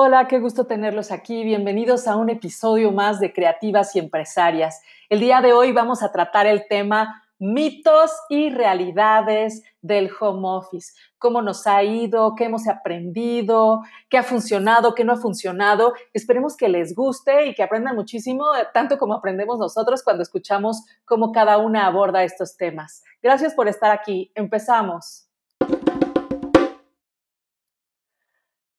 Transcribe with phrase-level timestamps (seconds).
[0.00, 1.42] Hola, qué gusto tenerlos aquí.
[1.42, 4.80] Bienvenidos a un episodio más de Creativas y Empresarias.
[5.08, 10.92] El día de hoy vamos a tratar el tema mitos y realidades del home office.
[11.18, 15.94] Cómo nos ha ido, qué hemos aprendido, qué ha funcionado, qué no ha funcionado.
[16.14, 21.32] Esperemos que les guste y que aprendan muchísimo, tanto como aprendemos nosotros cuando escuchamos cómo
[21.32, 23.02] cada una aborda estos temas.
[23.20, 24.30] Gracias por estar aquí.
[24.36, 25.27] Empezamos.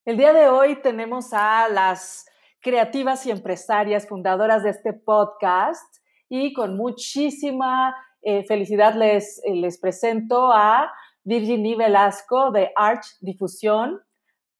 [0.06, 2.24] El día de hoy tenemos a las
[2.62, 5.84] creativas y empresarias fundadoras de este podcast
[6.26, 10.90] y con muchísima eh, felicidad les, eh, les presento a
[11.22, 14.00] Virginie Velasco de Arch Difusión,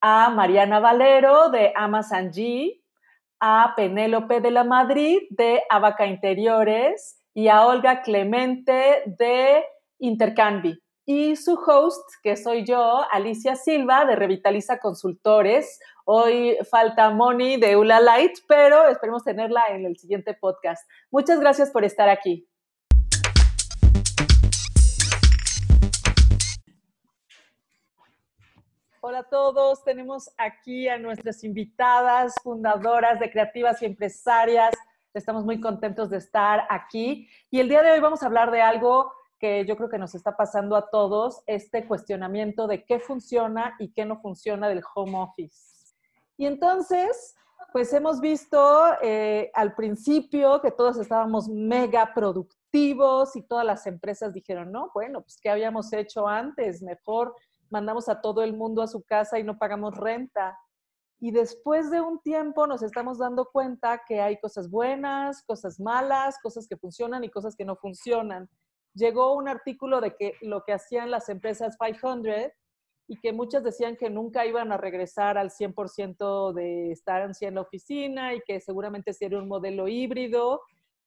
[0.02, 2.78] a Mariana Valero de Amazon G,
[3.40, 9.64] a Penélope de la Madrid de Abaca Interiores y a Olga Clemente de
[10.00, 10.78] Intercambi
[11.12, 15.80] y su host, que soy yo, Alicia Silva de Revitaliza Consultores.
[16.04, 20.88] Hoy falta Moni de Ula Light, pero esperemos tenerla en el siguiente podcast.
[21.10, 22.48] Muchas gracias por estar aquí.
[29.00, 34.76] Hola a todos, tenemos aquí a nuestras invitadas, fundadoras de Creativas y Empresarias.
[35.12, 38.62] Estamos muy contentos de estar aquí y el día de hoy vamos a hablar de
[38.62, 43.74] algo que yo creo que nos está pasando a todos, este cuestionamiento de qué funciona
[43.78, 45.94] y qué no funciona del home office.
[46.36, 47.34] Y entonces,
[47.72, 54.34] pues hemos visto eh, al principio que todos estábamos mega productivos y todas las empresas
[54.34, 56.82] dijeron, no, bueno, pues ¿qué habíamos hecho antes?
[56.82, 57.34] Mejor
[57.70, 60.58] mandamos a todo el mundo a su casa y no pagamos renta.
[61.18, 66.38] Y después de un tiempo nos estamos dando cuenta que hay cosas buenas, cosas malas,
[66.42, 68.48] cosas que funcionan y cosas que no funcionan
[68.94, 72.52] llegó un artículo de que lo que hacían las empresas 500
[73.08, 77.60] y que muchas decían que nunca iban a regresar al 100% de estar en la
[77.60, 80.62] oficina y que seguramente sería un modelo híbrido,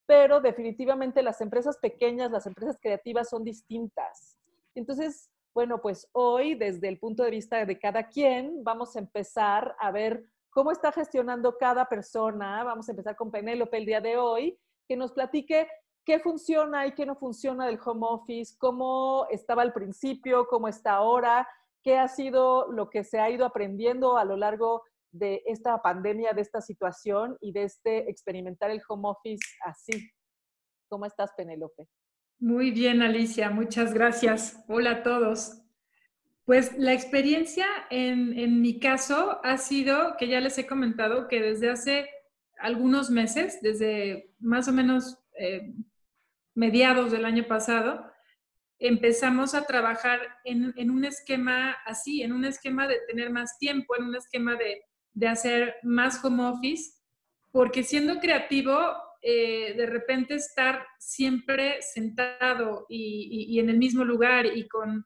[0.05, 4.37] pero definitivamente las empresas pequeñas, las empresas creativas son distintas.
[4.75, 9.75] Entonces, bueno, pues hoy desde el punto de vista de cada quien vamos a empezar
[9.79, 12.63] a ver cómo está gestionando cada persona.
[12.63, 14.57] Vamos a empezar con Penélope el día de hoy,
[14.87, 15.67] que nos platique
[16.05, 20.93] qué funciona y qué no funciona del home office, cómo estaba al principio, cómo está
[20.93, 21.47] ahora,
[21.81, 26.33] qué ha sido lo que se ha ido aprendiendo a lo largo de esta pandemia,
[26.33, 30.09] de esta situación y de este experimentar el home office así.
[30.89, 31.87] ¿Cómo estás, Penélope?
[32.39, 34.63] Muy bien, Alicia, muchas gracias.
[34.67, 35.61] Hola a todos.
[36.45, 41.41] Pues la experiencia en, en mi caso ha sido, que ya les he comentado, que
[41.41, 42.09] desde hace
[42.59, 45.73] algunos meses, desde más o menos eh,
[46.55, 48.13] mediados del año pasado,
[48.79, 54.03] empezamos a trabajar en, un esquema así, en un esquema de tener más tiempo, en
[54.03, 54.83] un esquema de,
[55.27, 56.91] hacer más home office,
[57.51, 58.77] porque siendo creativo,
[59.21, 65.05] eh, de repente estar siempre sentado y, en el mismo lugar y con,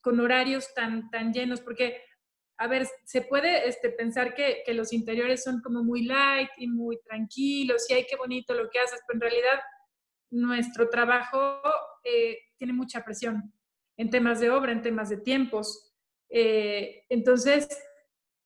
[0.00, 2.02] con, horarios tan, tan llenos, porque,
[2.58, 6.66] a ver, se puede este, pensar que, que los interiores son como muy light y
[6.66, 9.60] muy tranquilos y ay, qué bonito lo que haces, pero en realidad
[10.36, 11.60] nuestro trabajo
[12.04, 13.52] eh, tiene mucha presión
[13.96, 15.94] en temas de obra, en temas de tiempos.
[16.28, 17.68] Eh, entonces,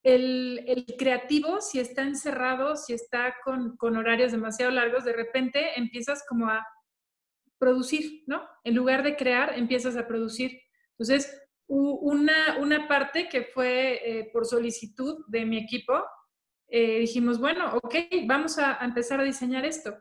[0.02, 6.46] el, creativo, si está encerrado, si está con, horarios demasiado largos, de repente empiezas como
[6.46, 6.66] a
[7.58, 8.48] producir, ¿no?
[8.64, 10.58] En lugar de crear, empiezas a producir.
[10.92, 11.36] Entonces,
[11.66, 16.04] una, una parte que fue eh, por solicitud de mi equipo,
[16.72, 17.96] dijimos, bueno, ok,
[18.26, 19.92] vamos a empezar a diseñar esto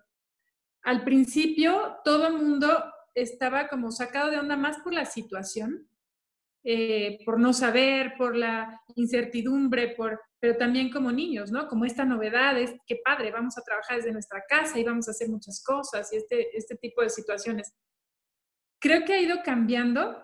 [0.83, 2.83] al principio todo el mundo
[3.15, 5.89] estaba como sacado de onda más por la situación,
[6.63, 11.67] eh, por no saber, por la incertidumbre, por, pero también como niños, ¿no?
[11.67, 15.11] Como esta novedad, es qué padre, vamos a trabajar desde nuestra casa y vamos a
[15.11, 17.73] hacer muchas cosas y este, este tipo de situaciones.
[18.79, 20.21] Creo que ha ido cambiando.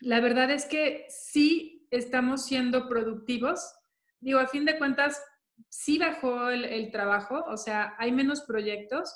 [0.00, 3.74] La verdad es que sí estamos siendo productivos.
[4.20, 5.22] Digo, a fin de cuentas,
[5.68, 9.14] sí bajó el, el trabajo, o sea, hay menos proyectos,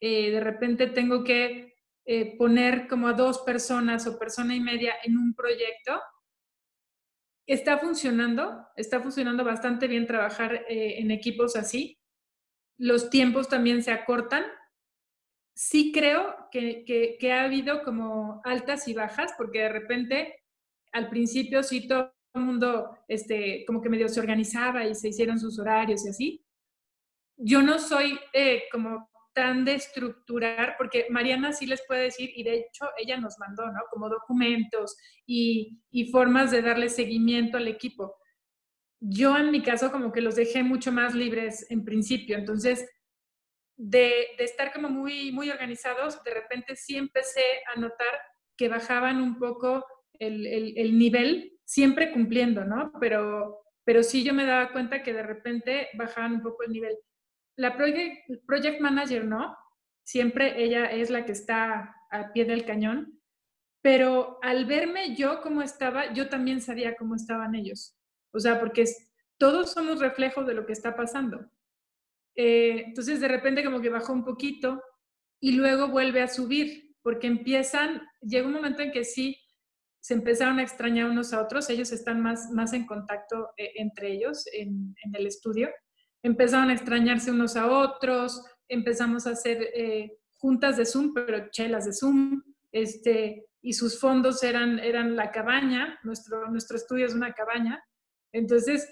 [0.00, 1.74] eh, de repente tengo que
[2.06, 6.00] eh, poner como a dos personas o persona y media en un proyecto.
[7.46, 11.98] Está funcionando, está funcionando bastante bien trabajar eh, en equipos así.
[12.78, 14.44] Los tiempos también se acortan.
[15.54, 16.84] Sí creo que,
[17.18, 20.44] que, ha habido como altas y bajas, porque de repente
[20.92, 25.38] al principio sí todo el mundo este, como que medio se organizaba y se hicieron
[25.38, 26.46] sus horarios y así.
[27.36, 28.18] Yo no soy
[28.72, 33.38] como tan de estructurar, porque Mariana sí les puede decir, y de hecho ella nos
[33.38, 33.80] mandó, ¿no?
[33.90, 34.96] Como documentos
[35.26, 38.16] y, y formas de darle seguimiento al equipo.
[39.00, 42.36] yo en mi caso como que los dejé mucho más libres en principio.
[42.36, 42.86] Entonces,
[43.80, 47.42] de, estar como muy, muy organizados, de repente sí empecé
[47.74, 48.20] a notar
[48.56, 49.86] que bajaban un poco
[50.18, 52.92] el, el, nivel, siempre cumpliendo, ¿no?
[53.00, 56.94] Pero, pero sí yo me daba cuenta que de repente bajaban un poco el nivel.
[57.60, 59.54] La project, manager, ¿no?
[60.02, 63.20] Siempre ella es la que está al pie del cañón,
[63.82, 67.98] pero al verme yo cómo estaba, yo también sabía cómo estaban ellos.
[68.32, 68.86] O sea, porque
[69.38, 71.50] todos somos reflejos de lo que está pasando.
[72.34, 74.82] Eh, entonces de repente como que bajó un poquito
[75.38, 79.36] y luego vuelve a subir, porque empiezan, llega un momento en que sí,
[80.00, 84.12] se empezaron a extrañar unos a otros, ellos están más, más en contacto eh, entre
[84.12, 85.68] ellos en, el estudio,
[86.22, 91.86] empezaron a extrañarse unos a otros, empezamos a hacer eh, juntas de Zoom, pero chelas
[91.86, 97.32] de Zoom, este, y sus fondos eran, eran la cabaña, nuestro, nuestro estudio es una
[97.32, 97.82] cabaña,
[98.32, 98.88] entonces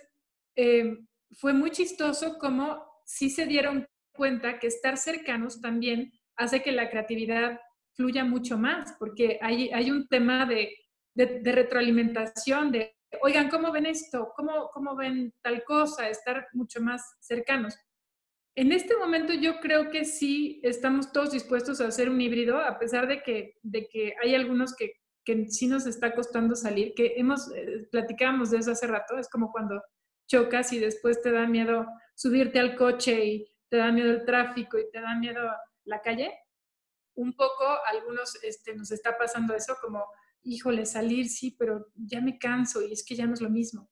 [1.37, 6.91] fue muy chistoso como sí se dieron cuenta que estar cercanos también hace que la
[6.91, 7.61] creatividad
[7.95, 10.75] fluya mucho más, porque hay, hay un tema de,
[11.17, 14.33] retroalimentación, de, oigan, ¿cómo ven esto?
[14.37, 16.09] ¿Cómo, ¿Cómo ven tal cosa?
[16.09, 17.77] Estar mucho más cercanos.
[18.55, 22.79] En este momento yo creo que sí estamos todos dispuestos a hacer un híbrido, a
[22.79, 24.95] pesar de que, de que hay algunos que,
[25.25, 29.29] que sí nos está costando salir, que hemos, eh, platicábamos de eso hace rato, es
[29.29, 29.81] como cuando
[30.27, 34.79] chocas y después te da miedo subirte al coche y te da miedo el tráfico
[34.79, 35.49] y te da miedo
[35.85, 36.37] la calle.
[37.15, 40.05] Un poco, algunos este, nos está pasando eso como,
[40.49, 43.91] híjole, salir sí, pero ya me canso y es que ya no es lo mismo.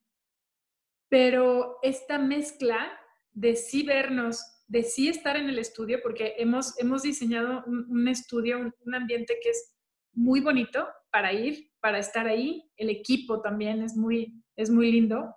[1.08, 2.90] Pero esta mezcla
[3.32, 8.58] de sí vernos, de sí estar en el estudio, porque hemos, hemos diseñado un, estudio,
[8.58, 9.74] un, un ambiente que es
[10.12, 12.68] muy bonito para ir, para estar ahí.
[12.76, 15.34] El equipo también es muy, es muy lindo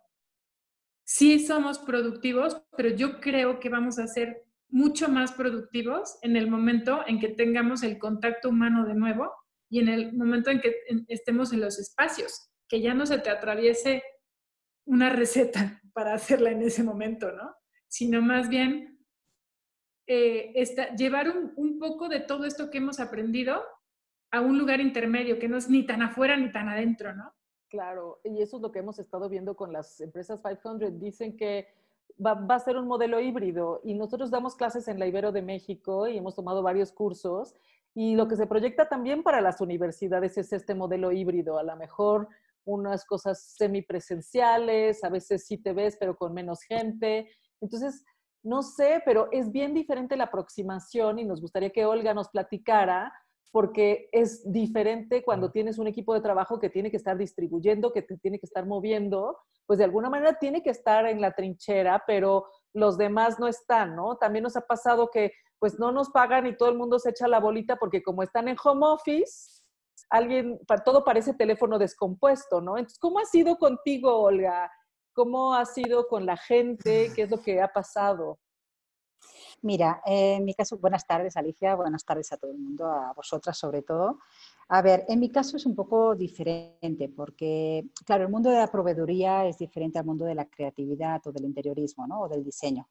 [1.10, 6.48] sí somos productivos, pero yo creo que vamos a ser mucho más productivos en el
[6.48, 9.34] momento en que tengamos el contacto humano de nuevo
[9.70, 10.76] y en el momento en que
[11.08, 14.04] estemos en los espacios, que ya no se te atraviese
[14.86, 17.56] una receta para hacerla en ese momento, ¿no?
[17.88, 19.00] Sino más bien
[20.08, 20.54] eh,
[20.98, 23.64] llevar un, un poco de todo esto que hemos aprendido
[24.32, 27.34] a un lugar intermedio, que no es ni tan afuera ni tan adentro, ¿no?
[27.70, 31.00] Claro, y eso es lo que hemos estado viendo con las empresas 500.
[31.00, 31.68] Dicen que
[32.24, 36.08] va, a ser un modelo híbrido y nosotros damos clases en la Ibero de México
[36.08, 37.56] y hemos tomado varios cursos
[38.02, 41.58] y lo que se proyecta también para las universidades es este modelo híbrido.
[41.58, 42.30] A lo mejor
[42.64, 47.30] unas cosas semipresenciales, a veces sí te ves, pero con menos gente.
[47.60, 48.06] Entonces,
[48.42, 53.12] no sé, pero es bien diferente la aproximación y nos gustaría que Olga nos platicara
[53.52, 58.04] porque es diferente cuando tienes un equipo de trabajo que tiene que estar distribuyendo, que
[58.04, 62.02] te tiene que estar moviendo, pues de alguna manera tiene que estar en la trinchera,
[62.08, 64.16] pero los demás no están, ¿no?
[64.16, 67.28] También nos ha pasado que pues no nos pagan y todo el mundo se echa
[67.28, 69.62] la bolita porque como están en home office,
[70.10, 72.78] alguien, todo parece teléfono descompuesto, ¿no?
[72.78, 74.72] Entonces, ¿cómo ha sido contigo, Olga?
[75.14, 77.12] ¿Cómo ha sido con la gente?
[77.14, 78.40] ¿Qué es lo que ha pasado?
[79.62, 83.58] Mira, en mi caso, buenas tardes Alicia, buenas tardes a todo el mundo, a vosotras
[83.58, 84.20] sobre todo.
[84.70, 88.72] A ver, en mi caso es un poco diferente porque, claro, el mundo de la
[88.72, 92.22] proveeduría es diferente al mundo de la creatividad o del interiorismo, ¿no?
[92.22, 92.88] O del diseño.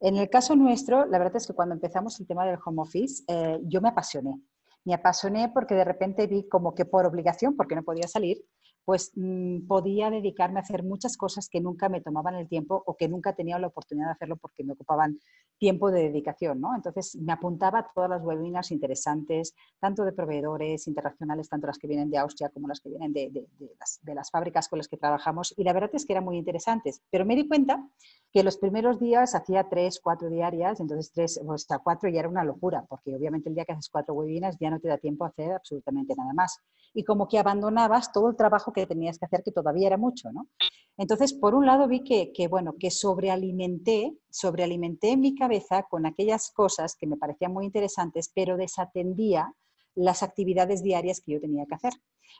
[0.00, 3.24] En el caso nuestro, la verdad es que cuando empezamos el tema del home office,
[3.28, 4.40] eh, yo me apasioné.
[4.84, 8.44] Me apasioné porque de repente vi como que por obligación, porque no podía salir,
[8.84, 12.96] pues mm, podía dedicarme a hacer muchas cosas que nunca me tomaban el tiempo o
[12.96, 15.18] que nunca tenía la oportunidad de hacerlo porque me ocupaban
[15.58, 16.74] tiempo de dedicación, ¿no?
[16.74, 21.86] Entonces me apuntaba a todas las webinars interesantes, tanto de proveedores internacionales, tanto las que
[21.86, 23.30] vienen de Austria como las que vienen de,
[23.78, 26.36] las, de, las, fábricas con las que trabajamos, y la verdad es que eran muy
[26.36, 27.00] interesantes.
[27.10, 27.88] Pero me di cuenta
[28.32, 32.28] que los primeros días hacía tres, cuatro diarias, entonces tres, o hasta cuatro ya era
[32.28, 35.24] una locura, porque obviamente el día que haces cuatro webinars ya no te da tiempo
[35.24, 36.58] a hacer absolutamente nada más.
[36.92, 40.30] Y como que abandonabas todo el trabajo que tenías que hacer, que todavía era mucho,
[40.32, 40.48] ¿no?
[40.96, 46.96] Entonces, por un lado vi que, bueno, que sobrealimenté, sobrealimenté mi cabeza con aquellas cosas
[46.96, 49.54] que me parecían muy interesantes, pero desatendía
[49.94, 51.94] las actividades diarias que yo tenía que hacer.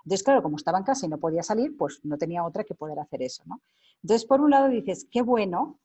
[0.04, 2.74] Entonces, claro, como estaba en casa y no podía salir, pues no tenía otra que
[2.74, 3.60] poder hacer eso, ¿no?
[4.02, 5.80] Entonces, por un lado dices, qué bueno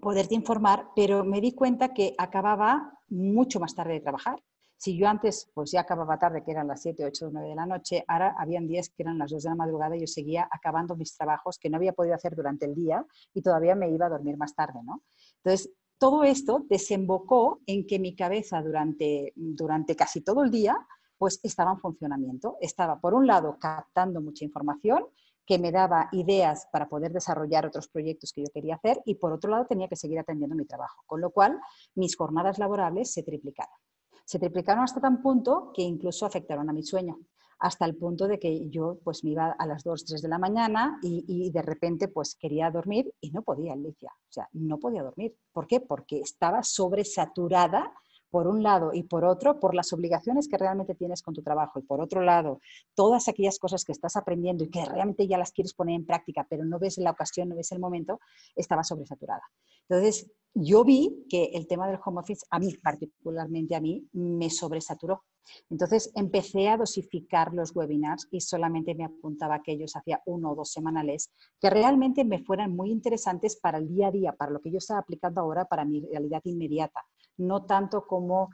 [0.00, 4.42] poderte informar, pero me di cuenta que acababa mucho más tarde de trabajar.
[4.78, 7.66] Si yo antes pues ya acababa tarde, que eran las 7, 8, 9 de la
[7.66, 10.96] noche, ahora habían días que eran las 2 de la madrugada y yo seguía acabando
[10.96, 14.10] mis trabajos que no había podido hacer durante el día y todavía me iba a
[14.10, 15.02] dormir más tarde, ¿no?
[15.42, 20.76] Entonces, todo esto desembocó en que mi cabeza durante, durante casi todo el día
[21.18, 22.58] pues estaba en funcionamiento.
[22.60, 25.06] Estaba, por un lado, captando mucha información,
[25.46, 29.32] que me daba ideas para poder desarrollar otros proyectos que yo quería hacer y por
[29.32, 31.58] otro lado tenía que seguir atendiendo mi trabajo, con lo cual
[31.94, 33.78] mis jornadas laborables se triplicaron.
[34.26, 37.18] Se triplicaron hasta tan punto que incluso afectaron a mi sueño
[37.58, 40.38] hasta el punto de que yo pues me iba a las 2, 3 de la
[40.38, 44.10] mañana y, de repente pues quería dormir y no podía, Alicia.
[44.12, 45.34] O sea, no podía dormir.
[45.52, 45.80] ¿Por qué?
[45.80, 47.94] Porque estaba sobresaturada
[48.30, 51.78] por un lado y por otro, por las obligaciones que realmente tienes con tu trabajo
[51.78, 52.60] y por otro lado,
[52.94, 56.46] todas aquellas cosas que estás aprendiendo y que realmente ya las quieres poner en práctica,
[56.48, 58.20] pero no ves la ocasión, no ves el momento,
[58.54, 59.42] estaba sobresaturada.
[59.88, 64.48] Entonces, yo vi que el tema del home office, a mí particularmente a mí, me
[64.48, 65.22] sobresaturó.
[65.70, 70.54] Entonces empecé a dosificar los webinars y solamente me apuntaba a aquellos hacía uno o
[70.54, 71.30] dos semanales
[71.60, 74.78] que realmente me fueran muy interesantes para el día a día, para lo que yo
[74.78, 77.04] estaba aplicando ahora para mi realidad inmediata.
[77.38, 78.50] No tanto como,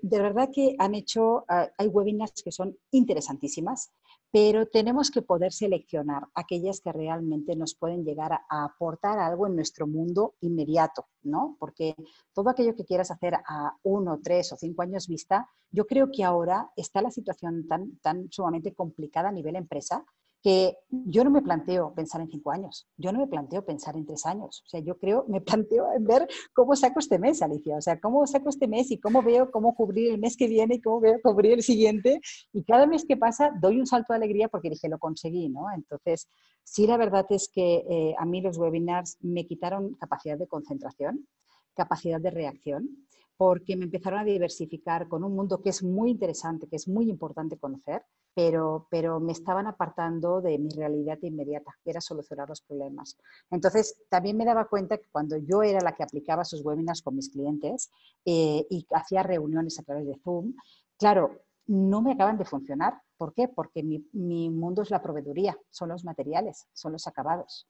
[0.00, 3.92] de verdad que han hecho, ah, hay webinars que son interesantísimas,
[4.32, 9.54] pero tenemos que poder seleccionar aquellas que realmente nos pueden llegar a, aportar algo en
[9.54, 11.56] nuestro mundo inmediato, ¿no?
[11.60, 11.94] Porque
[12.32, 16.24] todo aquello que quieras hacer a uno, tres o cinco años vista, yo creo que
[16.24, 20.04] ahora está la situación tan, tan sumamente complicada a nivel empresa
[20.42, 24.04] que yo no me planteo pensar en cinco años, yo no me planteo pensar en
[24.04, 24.62] tres años.
[24.66, 27.76] O sea, yo creo, me planteo en ver cómo saco este mes, Alicia.
[27.76, 30.76] O sea, cómo saco este mes y cómo veo cómo cubrir el mes que viene
[30.76, 32.20] y cómo veo cubrir el siguiente.
[32.52, 35.66] Y cada mes que pasa doy un salto de alegría porque dije, lo conseguí, ¿no?
[35.72, 36.28] Entonces,
[36.64, 41.28] sí, la verdad es que eh, a mí los webinars me quitaron capacidad de concentración,
[41.74, 46.68] capacidad de reacción porque me empezaron a diversificar con un mundo que es muy interesante,
[46.68, 51.90] que es muy importante conocer, pero, pero me estaban apartando de mi realidad inmediata, que
[51.90, 53.18] era solucionar los problemas.
[53.50, 57.16] Entonces, también me daba cuenta que cuando yo era la que aplicaba sus webinars con
[57.16, 57.90] mis clientes
[58.24, 60.54] eh, y hacía reuniones a través de Zoom,
[60.96, 63.00] claro, no me acaban de funcionar.
[63.16, 63.48] ¿Por qué?
[63.48, 67.68] Porque mi, mi mundo es la proveeduría, son los materiales, son los acabados.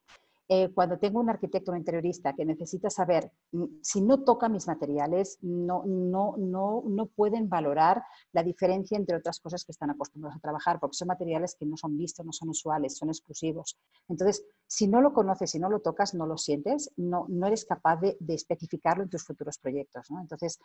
[0.54, 4.66] Eh, cuando tengo un arquitecto o interiorista que necesita saber, mm, si no toca mis
[4.66, 10.36] materiales, no, no, no, no pueden valorar la diferencia entre otras cosas que están acostumbrados
[10.36, 13.78] a trabajar, porque son materiales que no son vistos, no son usuales, son exclusivos.
[14.10, 17.64] Entonces, si no lo conoces, si no lo tocas, no lo sientes, no, no eres
[17.64, 20.10] capaz de, de especificarlo en tus futuros proyectos.
[20.10, 20.20] ¿no?
[20.20, 20.58] Entonces,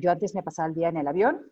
[0.00, 1.50] yo antes me pasaba el día en el avión,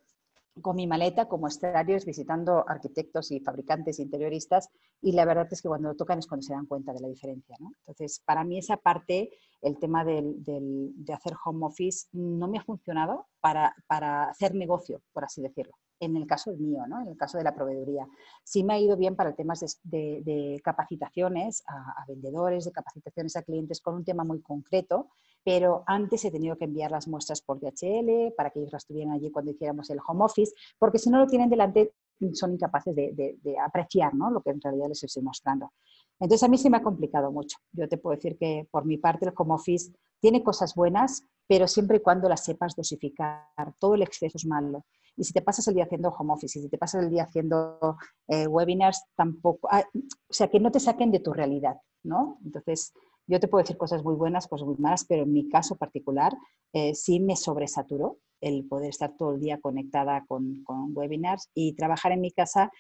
[0.61, 4.69] con mi maleta como exteriores visitando arquitectos y fabricantes interioristas
[5.00, 7.09] y la verdad es que cuando lo tocan es cuando se dan cuenta de la
[7.09, 7.57] diferencia.
[7.61, 7.73] ¿no?
[7.80, 9.30] Entonces, para mí esa parte,
[9.62, 15.02] el tema del, de hacer home office no me ha funcionado para, para, hacer negocio,
[15.12, 15.73] por así decirlo.
[16.00, 17.02] En el caso mío, ¿no?
[17.02, 18.09] en el caso de la proveeduría.
[18.42, 23.37] Sí me ha ido bien para temas de, de, capacitaciones a, a vendedores, de capacitaciones
[23.37, 25.11] a clientes con un tema muy concreto,
[25.44, 29.14] pero antes he tenido que enviar las muestras por DHL para que ellos las tuvieran
[29.14, 31.92] allí cuando hiciéramos el home office, porque si no lo tienen delante
[32.32, 34.30] son incapaces de, apreciar ¿no?
[34.30, 35.73] lo que en realidad les estoy mostrando.
[36.18, 37.56] Entonces a mí se me ha complicado mucho.
[37.73, 41.66] Yo te puedo decir que por mi parte el home office tiene cosas buenas, pero
[41.66, 43.47] siempre y cuando las sepas dosificar.
[43.78, 44.85] Todo el exceso es malo.
[45.16, 47.25] Y si te pasas el día haciendo home office, y si te pasas el día
[47.25, 47.97] haciendo
[48.28, 52.38] eh, webinars, tampoco, ah, o sea, que no te saquen de tu realidad, ¿no?
[52.44, 52.92] Entonces,
[53.30, 56.37] yo te puedo decir cosas muy buenas, cosas muy malas, pero en mi caso particular
[56.72, 62.10] eh, sí me sobresaturó el poder estar todo el día conectada con, webinars y trabajar
[62.10, 62.72] en mi casa,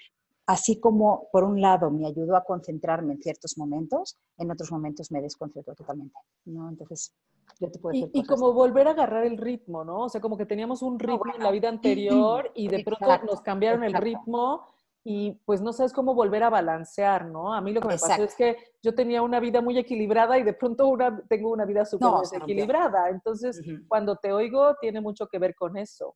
[0.46, 5.12] así como por un lado me ayudó a concentrarme en ciertos momentos, en otros momentos
[5.12, 6.18] me desconcentró totalmente.
[6.46, 6.68] ¿no?
[6.68, 7.14] Entonces,
[7.60, 10.04] yo te puedo decir y, y, como volver a agarrar el ritmo, ¿no?
[10.04, 13.40] O sea, como que teníamos un ritmo en la vida anterior y de pronto nos
[13.42, 14.64] cambiaron el ritmo
[15.12, 17.52] y pues no sabes cómo volver a balancear, ¿no?
[17.52, 20.44] A mí lo que me pasó es que yo tenía una vida muy equilibrada y
[20.44, 23.08] de pronto una, tengo una vida súper desequilibrada.
[23.08, 26.14] Entonces, cuando te oigo, tiene mucho que ver con eso.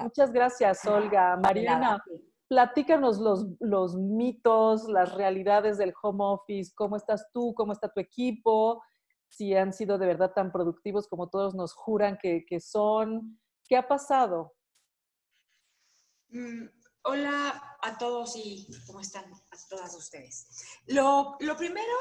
[0.00, 1.36] Muchas gracias, Olga.
[1.36, 2.02] Mariana,
[2.48, 8.00] platícanos los, los mitos, las realidades del home office, cómo estás tú, cómo está tu
[8.00, 8.82] equipo,
[9.28, 13.38] si han sido de verdad tan productivos como todos nos juran que, que son.
[13.68, 14.54] ¿Qué ha pasado?
[16.30, 16.64] Mm,
[17.04, 20.46] Hola a todos y cómo están a todas ustedes.
[20.86, 21.92] Lo, lo, primero,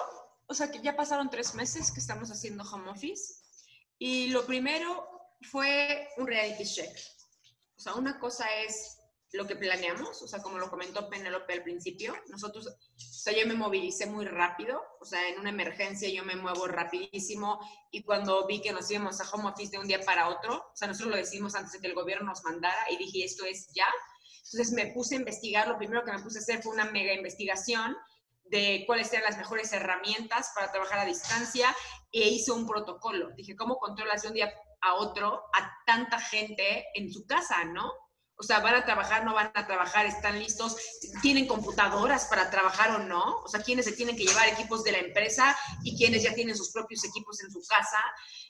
[0.45, 3.41] o sea, que ya pasaron tres meses que estamos haciendo home office
[3.97, 5.07] y lo primero
[5.41, 6.95] fue un reality check.
[7.75, 8.99] O sea, una cosa es
[9.31, 13.47] lo que planeamos, o sea, como lo comentó Penelope al principio, nosotros, o sea, yo
[13.47, 17.59] me movilicé muy rápido, o sea, en una emergencia yo me muevo rapidísimo
[17.91, 20.75] y cuando vi que nos íbamos a home office de un día para otro, o
[20.75, 23.67] sea, nosotros lo decimos antes de que el gobierno nos mandara y dije, esto es
[23.73, 23.87] ya,
[24.43, 27.13] entonces me puse a investigar, lo primero que me puse a hacer fue una mega
[27.13, 27.95] investigación
[28.45, 31.73] de cuáles eran las mejores herramientas para trabajar a distancia
[32.11, 33.31] e hice un protocolo.
[33.31, 37.91] Dije, ¿cómo controlas de un día a otro a tanta gente en su casa, no?
[38.41, 40.75] O sea, van a trabajar, no van a trabajar, están listos,
[41.21, 43.43] tienen computadoras para trabajar o no.
[43.43, 46.57] O sea, quienes se tienen que llevar equipos de la empresa y quienes ya tienen
[46.57, 47.99] sus propios equipos en su casa.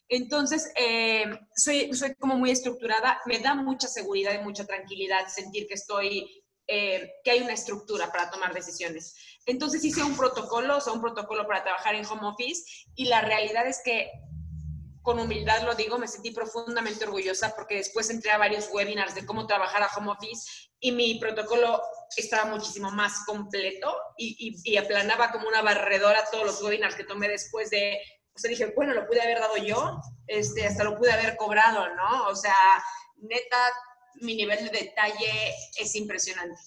[0.08, 3.20] Entonces, eh, soy, soy como muy estructurada.
[3.26, 8.14] Me da mucha seguridad y mucha tranquilidad sentir que estoy, eh, que hay una estructura
[8.14, 9.14] para tomar decisiones.
[9.46, 12.64] Entonces hice un protocolo, o sea, un protocolo para trabajar en home office
[12.96, 14.10] y la realidad es que
[15.02, 19.26] con humildad lo digo, me sentí profundamente orgullosa porque después entré a varios webinars de
[19.26, 21.82] cómo trabajar a home office y mi protocolo
[22.16, 27.28] estaba muchísimo más completo y, y, aplanaba como una barredora todos los webinars que tomé
[27.28, 28.00] después de,
[28.36, 31.88] o sea, dije, bueno, lo pude haber dado yo, este, hasta lo pude haber cobrado,
[31.96, 32.28] ¿no?
[32.28, 32.56] O sea,
[33.18, 33.58] neta,
[34.16, 36.60] mi nivel de detalle es impresionante.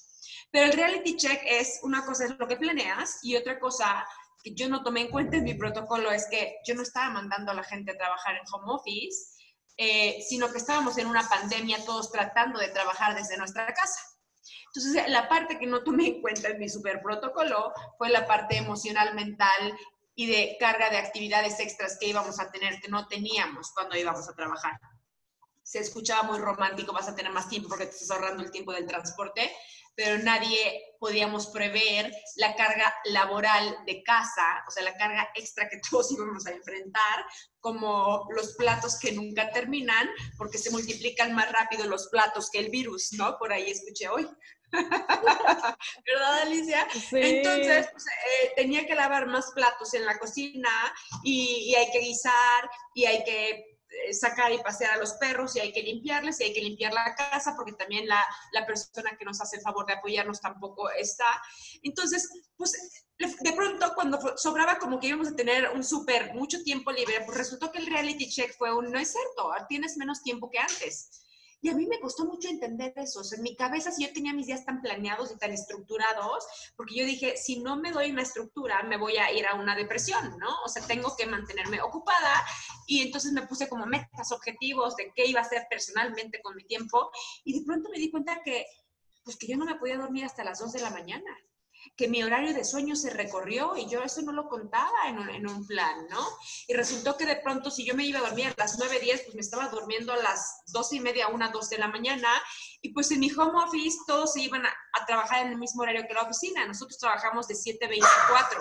[0.50, 4.06] Pero el reality check es una cosa es lo que planeas y otra cosa
[4.44, 7.50] que yo no tomé en cuenta en mi protocolo es que yo no estaba mandando
[7.50, 9.34] a la gente a trabajar en home office,
[9.78, 14.00] eh, sino que estábamos en una pandemia todos tratando de trabajar desde nuestra casa.
[14.66, 18.56] Entonces, la parte que no tomé en cuenta en mi super protocolo fue la parte
[18.58, 19.74] emocional, mental
[20.14, 24.28] y de carga de actividades extras que íbamos a tener, que no teníamos cuando íbamos
[24.28, 24.78] a trabajar.
[25.62, 28.72] Se escuchaba muy romántico, vas a tener más tiempo porque te estás ahorrando el tiempo
[28.72, 29.50] del transporte,
[29.94, 35.78] pero nadie podíamos prever la carga laboral de casa, o sea, la carga extra que
[35.90, 37.26] todos íbamos a enfrentar,
[37.60, 40.08] como los platos que nunca terminan,
[40.38, 43.36] porque se multiplican más rápido los platos que el virus, ¿no?
[43.38, 44.26] Por ahí escuché hoy.
[44.72, 46.86] ¿Verdad, Alicia?
[47.12, 50.70] Entonces, pues, eh, tenía que lavar más platos en la cocina
[51.22, 53.73] y, y hay que guisar y hay que
[54.12, 57.14] sacar y pasear a los perros y hay que limpiarles y hay que limpiar la
[57.14, 61.26] casa porque también la, la, persona que nos hace el favor de apoyarnos tampoco está.
[61.82, 62.72] Entonces, pues
[63.18, 67.38] de pronto cuando sobraba como que íbamos a tener un súper mucho tiempo libre, pues
[67.38, 71.22] resultó que el reality check fue un, no es cierto, tienes menos tiempo que antes.
[71.64, 73.20] Y a mí me costó mucho entender eso.
[73.20, 76.44] O sea, en mi cabeza, si yo tenía mis días tan planeados y tan estructurados,
[76.76, 79.74] porque yo dije, si no me doy una estructura, me voy a ir a una
[79.74, 80.50] depresión, ¿no?
[80.62, 82.44] O sea, tengo que mantenerme ocupada.
[82.86, 86.66] Y entonces me puse como metas, objetivos de qué iba a hacer personalmente con mi
[86.66, 87.10] tiempo.
[87.44, 88.66] Y de pronto me di cuenta que,
[89.24, 91.34] pues que yo no me podía dormir hasta las 2 de la mañana
[91.96, 95.28] que mi horario de sueño se recorrió y yo eso no lo contaba en un,
[95.30, 96.26] en plan, ¿no?
[96.68, 99.22] Y resultó que de pronto si yo me iba a dormir a las 9, 10,
[99.22, 102.28] pues me estaba durmiendo a las 12 y media, 1, 2 de la mañana
[102.82, 104.74] y pues en mi home office todos se iban a,
[105.06, 106.66] trabajar en el mismo horario que la oficina.
[106.66, 108.60] Nosotros trabajamos de 7 a 24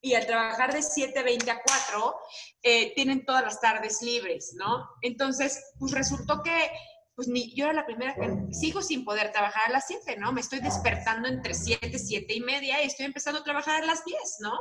[0.00, 2.16] y al trabajar de 7, 20 a 4,
[2.62, 4.88] eh, tienen todas las tardes libres, ¿no?
[5.02, 6.70] Entonces, pues resultó que
[7.16, 10.32] pues ni, yo era la primera que sigo sin poder trabajar a las 7, ¿no?
[10.32, 14.04] Me estoy despertando entre 7, 7 y media y estoy empezando a trabajar a las
[14.04, 14.52] 10, ¿no?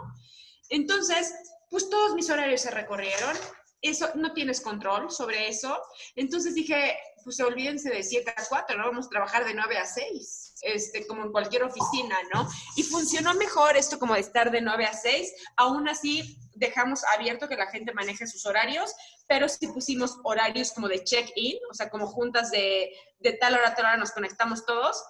[0.69, 1.35] Entonces,
[1.69, 3.35] pues todos mis horarios se recorrieron,
[3.81, 5.77] eso, no tienes control sobre eso.
[6.15, 8.85] Entonces dije, pues olvídense de 7 a 4, ¿no?
[8.85, 12.47] Vamos a trabajar de 9 a 6, este, como en cualquier oficina, ¿no?
[12.77, 15.33] Y funcionó mejor esto como de estar de 9 a 6.
[15.57, 18.93] Aún así, dejamos abierto que la gente maneje sus horarios,
[19.27, 23.69] pero sí pusimos horarios como de check-in, o sea, como juntas de, de tal hora
[23.69, 25.03] a tal hora nos conectamos todos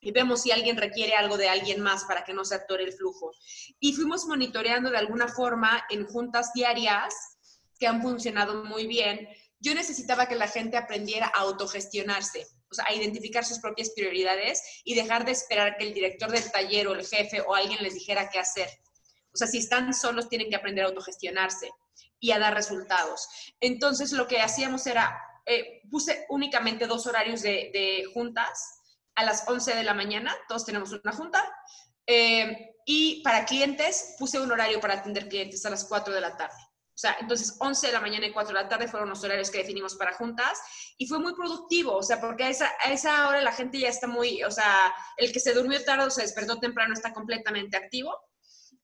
[0.00, 2.92] y vemos si alguien requiere algo de alguien más para que no se atore el
[2.92, 3.32] flujo.
[3.78, 7.14] Y fuimos monitoreando de alguna forma en juntas diarias
[7.78, 9.28] que han funcionado muy bien.
[9.58, 14.62] Yo necesitaba que la gente aprendiera a autogestionarse, o sea, a identificar sus propias prioridades
[14.84, 17.94] y dejar de esperar que el director del taller o el jefe o alguien les
[17.94, 18.68] dijera qué hacer.
[19.32, 21.70] O sea, si están solos, tienen que aprender a autogestionarse
[22.20, 23.28] y a dar resultados.
[23.60, 28.82] Entonces, lo que hacíamos era, eh, puse únicamente dos horarios de, juntas
[29.16, 31.42] a las 11 de la mañana, todos tenemos una junta,
[32.06, 36.36] eh, y para clientes puse un horario para atender clientes a las 4 de la
[36.36, 36.56] tarde.
[36.94, 39.50] O sea, entonces 11 de la mañana y 4 de la tarde fueron los horarios
[39.50, 40.60] que definimos para juntas
[40.98, 44.06] y fue muy productivo, o sea, porque esa, a esa hora la gente ya está
[44.06, 48.14] muy, o sea, el que se durmió tarde o se despertó temprano está completamente activo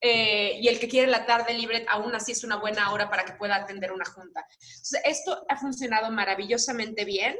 [0.01, 3.25] eh, y el que quiere la tarde libre aún así es una buena hora para
[3.25, 4.47] que pueda atender una junta.
[5.05, 7.37] Esto ha funcionado maravillosamente bien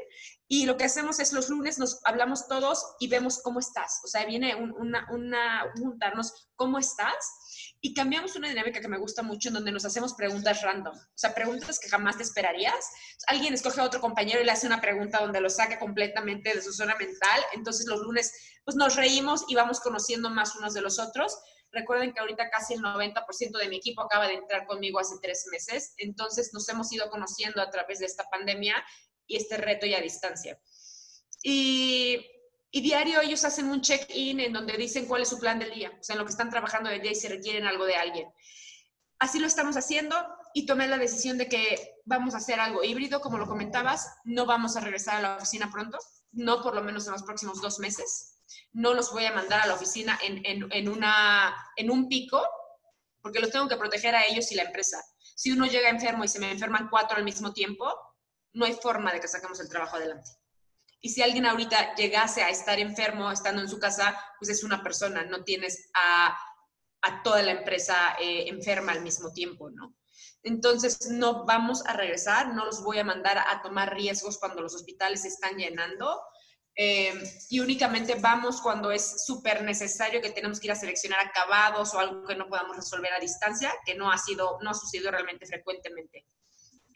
[0.47, 4.07] y lo que hacemos es los lunes nos hablamos todos y vemos cómo estás, o
[4.07, 9.49] sea, viene una, una juntarnos cómo estás y cambiamos una dinámica que me gusta mucho
[9.49, 12.91] en donde nos hacemos preguntas random, o sea, preguntas que jamás te esperarías.
[13.27, 16.61] Alguien escoge a otro compañero y le hace una pregunta donde lo saca completamente de
[16.61, 18.31] su zona mental, entonces los lunes
[18.63, 21.37] pues nos reímos y vamos conociendo más unos de los otros.
[21.71, 25.45] Recuerden que ahorita casi el 90% de mi equipo acaba de entrar conmigo hace tres
[25.51, 28.75] meses, entonces nos hemos ido conociendo a través de esta pandemia
[29.25, 30.59] y este reto y a distancia.
[31.43, 32.25] Y
[32.71, 35.91] y diario ellos hacen un check-in en donde dicen cuál es su plan del día,
[35.99, 38.27] o sea, en lo que están trabajando del día y si requieren algo de alguien.
[39.19, 40.15] así lo estamos haciendo
[40.53, 44.45] y tomé la decisión de que vamos a hacer algo híbrido, como lo comentabas, no
[44.45, 45.97] vamos a regresar a la oficina pronto,
[46.33, 48.36] no por lo menos en los próximos dos meses.
[48.73, 52.45] No los voy a mandar a la oficina en, en, una, en un pico,
[53.21, 55.03] porque los tengo que proteger a ellos y la empresa.
[55.35, 57.93] Si uno llega enfermo y se me enferman cuatro al mismo tiempo,
[58.53, 60.29] no hay forma de que saquemos el trabajo adelante.
[60.99, 64.81] Y si alguien ahorita llegase a estar enfermo estando en su casa, pues es una
[64.81, 66.37] persona, no tienes a,
[67.01, 69.95] a toda la empresa eh, enferma al mismo tiempo, ¿no?
[70.43, 74.73] Entonces, no vamos a regresar, no los voy a mandar a tomar riesgos cuando los
[74.75, 76.21] hospitales se están llenando.
[76.79, 77.11] Eh,
[77.49, 81.99] y únicamente vamos cuando es súper necesario que tenemos que ir a seleccionar acabados o
[81.99, 85.47] algo que no podamos resolver a distancia, que no ha sido, no ha sucedido realmente
[85.47, 86.25] frecuentemente.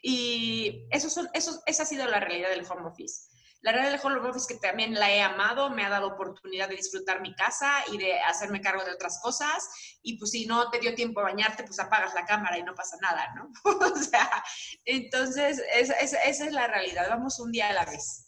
[0.00, 3.28] Y eso son, eso, esa ha sido la realidad del home office.
[3.60, 6.74] La realidad del home office que también la he amado, me ha dado oportunidad de
[6.74, 9.68] disfrutar mi casa y de hacerme cargo de otras cosas.
[10.02, 12.74] Y pues si no te dio tiempo a bañarte, pues apagas la cámara y no
[12.74, 13.50] pasa nada, ¿no?
[13.64, 14.44] o sea,
[14.84, 17.08] entonces esa, es la realidad.
[17.08, 18.21] Vamos un día a la vez.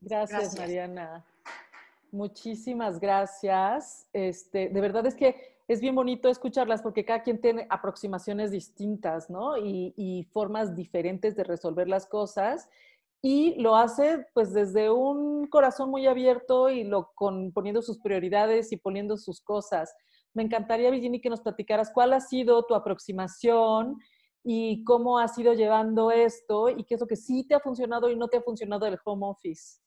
[0.00, 1.24] Gracias, Mariana.
[2.12, 4.06] Muchísimas gracias.
[4.12, 9.28] Este, de verdad es que es bien bonito escucharlas porque cada quien tiene aproximaciones distintas,
[9.28, 9.56] ¿no?
[9.56, 12.68] Y, y formas diferentes de resolver las cosas
[13.22, 18.70] y lo hace pues desde un corazón muy abierto y lo con, poniendo sus prioridades
[18.72, 19.94] y poniendo sus cosas.
[20.32, 23.98] Me encantaría, Virginia, que nos platicaras cuál ha sido tu aproximación
[24.44, 28.08] y cómo has ido llevando esto y qué es lo que sí te ha funcionado
[28.10, 29.80] y no te ha funcionado del home office.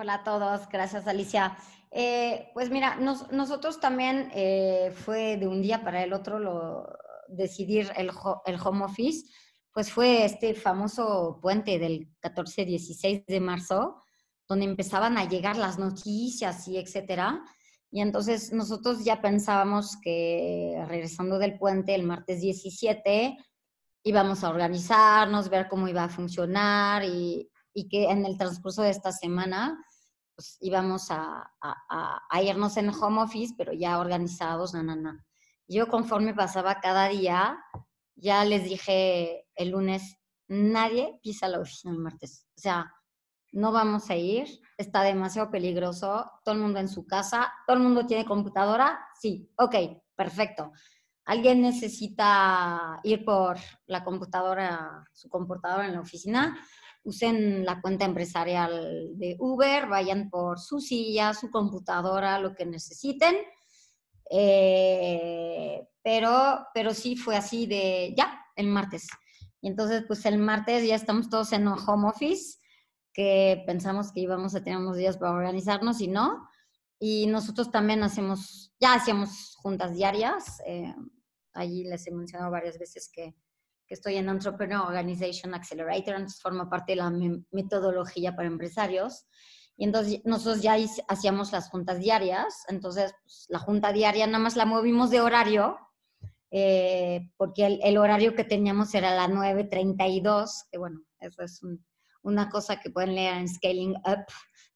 [0.00, 1.58] Hola a todos, gracias Alicia.
[1.90, 6.88] Eh, pues mira, nosotros también eh, fue de un día para el otro lo,
[7.28, 8.10] decidir el,
[8.46, 9.28] el home office
[9.74, 14.02] pues fue este famoso puente del 14-16 de marzo,
[14.48, 17.44] donde empezaban a llegar las noticias y etcétera.
[17.90, 23.36] Y entonces nosotros ya pensábamos que regresando del puente el martes 17
[24.02, 27.50] íbamos a organizarnos, ver cómo iba a funcionar y,
[27.90, 29.78] que en el transcurso de esta semana
[30.40, 35.26] pues íbamos a, a, irnos en home office, pero ya organizados, na, na, na.
[35.68, 37.62] Yo conforme pasaba cada día,
[38.16, 40.16] ya les dije el lunes,
[40.48, 42.46] nadie pisa la oficina el martes.
[42.56, 42.90] O sea,
[43.52, 44.48] no vamos a ir,
[44.78, 49.52] está demasiado peligroso, todo el mundo en su casa, todo el mundo tiene computadora, sí,
[49.58, 49.74] ok,
[50.16, 50.72] perfecto.
[51.26, 56.58] ¿Alguien necesita ir por la computadora, su computadora en la oficina?
[57.02, 63.36] Usen la cuenta empresarial de Uber, vayan por su silla, su computadora, lo que necesiten.
[64.30, 69.08] Eh, pero, pero sí fue así de ya, el martes.
[69.60, 72.58] Y entonces, pues el martes ya estamos todos en home office,
[73.12, 76.48] que pensamos que íbamos a tener unos días para organizarnos y no.
[76.98, 80.60] Y nosotros también hacemos, ya hacíamos juntas diarias.
[80.66, 80.94] Eh,
[81.52, 83.34] allí les he mencionado varias veces que,
[83.90, 87.12] que, estoy en Entrepreneur Organization Accelerator, entonces forma parte de la
[87.50, 89.26] metodología para empresarios.
[89.76, 90.76] Y entonces nosotros ya
[91.08, 95.78] hacíamos las juntas diarias, entonces pues, la junta diaria nada más la movimos de horario,
[96.50, 101.60] eh, porque el, horario que teníamos era la 9.32, que bueno, eso es
[102.22, 104.24] una cosa que pueden leer en Scaling Up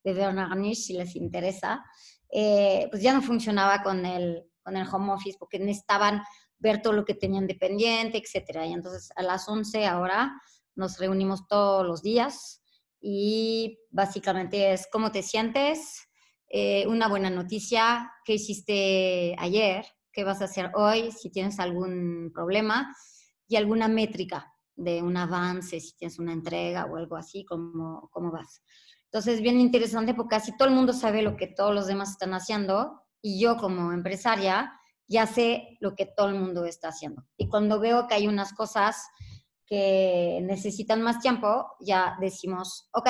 [0.02, 1.84] de Bernard Arnish si les interesa.
[2.30, 6.22] Eh, pues ya no funcionaba con el, con el home office porque necesitaban
[6.64, 8.66] ver todo lo que tenían dependiente, etcétera.
[8.66, 10.32] Y entonces a las 11 ahora
[10.74, 12.62] nos reunimos todos los días
[13.00, 16.08] y básicamente es cómo te sientes,
[16.48, 22.30] eh, una buena noticia, qué hiciste ayer, qué vas a hacer hoy, si tienes algún
[22.32, 22.94] problema
[23.46, 28.32] y alguna métrica de un avance, si tienes una entrega o algo así, cómo, cómo
[28.32, 28.62] vas.
[29.04, 32.32] Entonces, bien interesante porque casi todo el mundo sabe lo que todos los demás están
[32.32, 34.72] haciendo y yo como empresaria
[35.06, 37.24] ya sé lo que todo el mundo está haciendo.
[37.36, 39.06] Y cuando veo que hay unas cosas
[39.66, 43.08] que necesitan más tiempo, ya decimos, ok,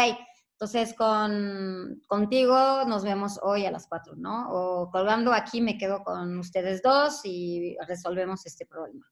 [0.52, 4.50] entonces con, contigo nos vemos hoy a las 4, ¿no?
[4.50, 9.06] O colgando aquí me quedo con ustedes dos y resolvemos este problema.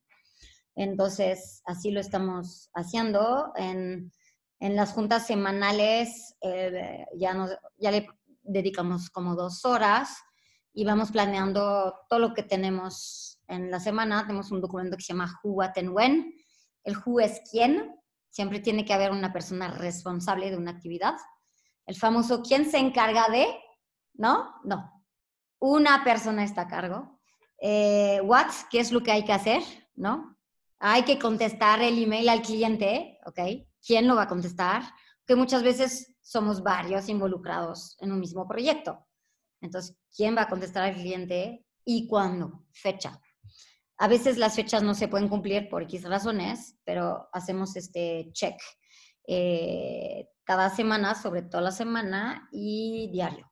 [0.74, 3.52] Entonces, así lo estamos haciendo.
[3.56, 4.12] En,
[4.60, 8.06] en las juntas semanales eh, ya, nos, ya le
[8.42, 10.16] dedicamos como dos horas
[10.74, 14.22] y vamos planeando todo lo que tenemos en la semana.
[14.22, 16.34] Tenemos un documento que se llama Who, What and When
[16.84, 17.96] el who es quién.
[18.30, 21.14] Siempre tiene que haber una persona responsable de una actividad.
[21.86, 23.46] El famoso quién se encarga de,
[24.14, 24.54] ¿no?
[24.64, 25.04] No.
[25.58, 27.20] Una persona está a cargo.
[27.60, 29.62] Eh, what, ¿qué es lo que hay que hacer?
[29.94, 30.36] ¿No?
[30.78, 33.38] Hay que contestar el email al cliente, ¿ok?
[33.86, 34.82] ¿Quién lo va a contestar?
[35.26, 39.06] Que muchas veces somos varios involucrados en un mismo proyecto.
[39.62, 42.66] Entonces, ¿quién va a contestar al cliente y cuándo?
[42.72, 43.20] Fecha.
[43.98, 48.60] A veces las fechas no se pueden cumplir por X razones, pero hacemos este check
[49.28, 53.50] eh, cada semana, sobre toda la semana y diario.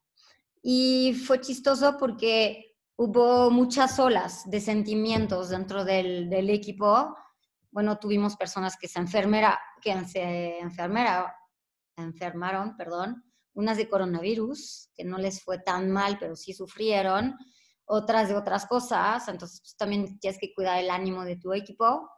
[0.63, 7.17] Y fue chistoso porque hubo muchas olas de sentimientos dentro del, del equipo.
[7.71, 11.33] Bueno, tuvimos personas que se, enfermera, que se enfermera,
[11.97, 17.37] enfermaron, perdón, unas de coronavirus, que no les fue tan mal, pero sí sufrieron,
[17.85, 22.09] otras de otras cosas, entonces pues, también tienes que cuidar el ánimo de tu equipo,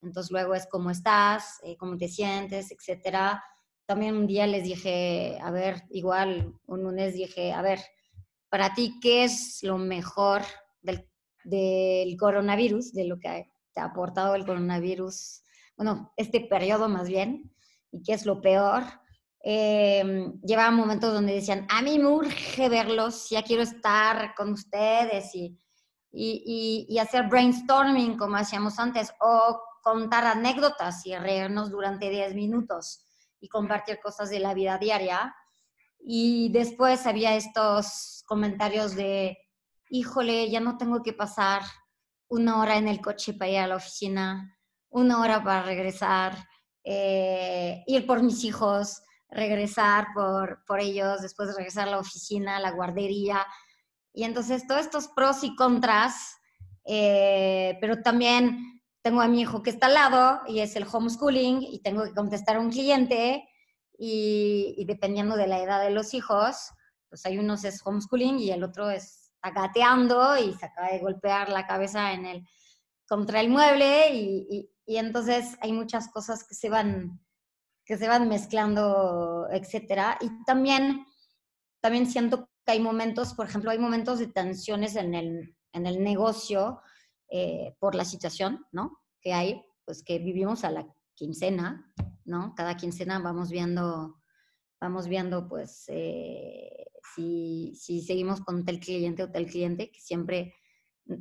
[0.00, 3.42] entonces luego es cómo estás, eh, cómo te sientes, etcétera.
[3.84, 7.80] También un día les dije, a ver, igual un lunes dije, a ver,
[8.48, 10.42] para ti, ¿qué es lo mejor
[10.80, 11.06] del,
[11.44, 15.42] del coronavirus, de lo que te ha aportado el coronavirus?
[15.76, 17.52] Bueno, este periodo más bien,
[17.90, 18.84] y qué es lo peor
[19.44, 25.34] eh, llevaba momentos donde decían, a mí me urge verlos, ya quiero estar con ustedes
[25.34, 25.58] y,
[26.10, 33.04] y, y, hacer brainstorming como hacíamos antes, o contar anécdotas y reírnos durante 10 minutos
[33.40, 35.34] y compartir cosas de la vida diaria.
[36.00, 39.38] Y después había estos comentarios de,
[39.90, 41.62] híjole, ya no tengo que pasar
[42.28, 44.58] una hora en el coche para ir a la oficina,
[44.90, 46.36] una hora para regresar,
[46.84, 52.56] eh, ir por mis hijos, regresar por, por ellos, después de regresar a la oficina,
[52.56, 53.46] a la guardería.
[54.12, 56.36] Y entonces todos estos pros y contras,
[56.84, 61.62] eh, pero también tengo a mi hijo que está al lado y es el homeschooling
[61.62, 63.48] y tengo que contestar a un cliente
[63.98, 66.70] y, dependiendo de la edad de los hijos,
[67.08, 71.48] pues hay unos es homeschooling y el otro es agateando y se acaba de golpear
[71.48, 72.48] la cabeza en el,
[73.06, 77.20] contra el mueble y, y entonces hay muchas cosas que se van
[77.88, 80.18] que se van mezclando, etcétera.
[80.20, 81.06] Y también,
[81.80, 86.04] también siento que hay momentos, por ejemplo, hay momentos de tensiones en el, en el
[86.04, 86.82] negocio
[87.30, 89.00] eh, por la situación, ¿no?
[89.22, 91.90] Que hay, pues que vivimos a la quincena,
[92.26, 92.54] ¿no?
[92.54, 94.20] Cada quincena vamos viendo,
[94.78, 100.54] vamos viendo, pues, eh, si, si seguimos con tal cliente o tal cliente, que siempre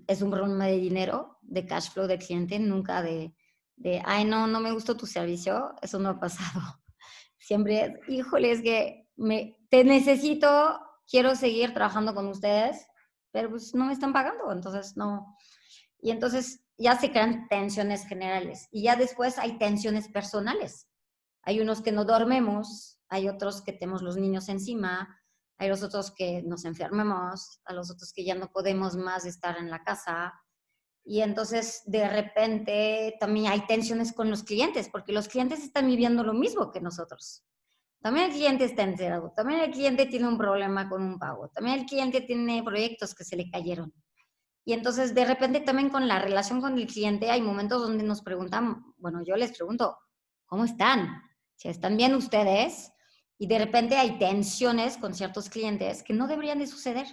[0.06, 3.34] es un problema de dinero, de cash flow del cliente, nunca de,
[3.78, 6.62] de, ay, no, no me gustó tu servicio, eso no ha pasado.
[7.40, 12.86] Siempre híjole, es que me, te necesito, quiero seguir trabajando con ustedes,
[13.32, 15.36] pero pues no me están pagando, entonces no.
[16.00, 20.88] Y entonces ya se crean tensiones generales y ya después hay tensiones personales.
[21.44, 25.08] Hay unos que no dormemos, hay otros que tenemos los niños encima,
[25.58, 29.58] hay los otros que nos enfermemos, a los otros que ya no podemos más estar
[29.58, 30.34] en la casa,
[31.10, 36.22] y entonces de repente también hay tensiones con los clientes, porque los clientes están viviendo
[36.22, 37.46] lo mismo que nosotros.
[38.02, 41.80] También el cliente está enterado, también el cliente tiene un problema con un pago, también
[41.80, 43.94] el cliente tiene proyectos que se le cayeron.
[44.66, 48.22] Y entonces de repente también con la relación con el cliente hay momentos donde nos
[48.22, 49.98] preguntan, bueno, yo les pregunto,
[50.46, 51.22] ¿cómo están?
[51.56, 52.92] Si están bien ustedes,
[53.38, 57.08] y de repente hay tensiones con ciertos clientes que no deberían de suceder,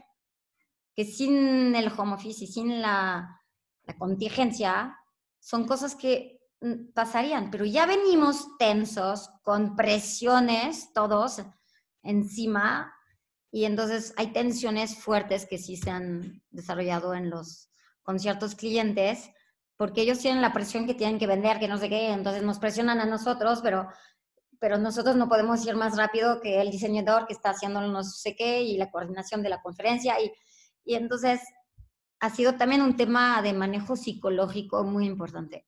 [0.96, 3.40] que sin el home office y sin la
[3.84, 4.98] la contingencia,
[5.40, 11.42] son cosas que mm, pasarían, pero ya venimos tensos, con presiones todos
[12.02, 12.94] encima,
[13.50, 17.70] y entonces hay tensiones fuertes que sí se han desarrollado en los
[18.02, 19.30] conciertos clientes,
[19.76, 22.58] porque ellos tienen la presión que tienen que vender, que no sé qué, entonces nos
[22.58, 23.88] presionan a nosotros, pero,
[24.58, 28.34] pero nosotros no podemos ir más rápido que el diseñador que está haciendo no sé
[28.34, 30.32] qué y la coordinación de la conferencia, y,
[30.84, 31.40] y entonces
[32.24, 35.66] ha sido también un tema de manejo psicológico muy importante.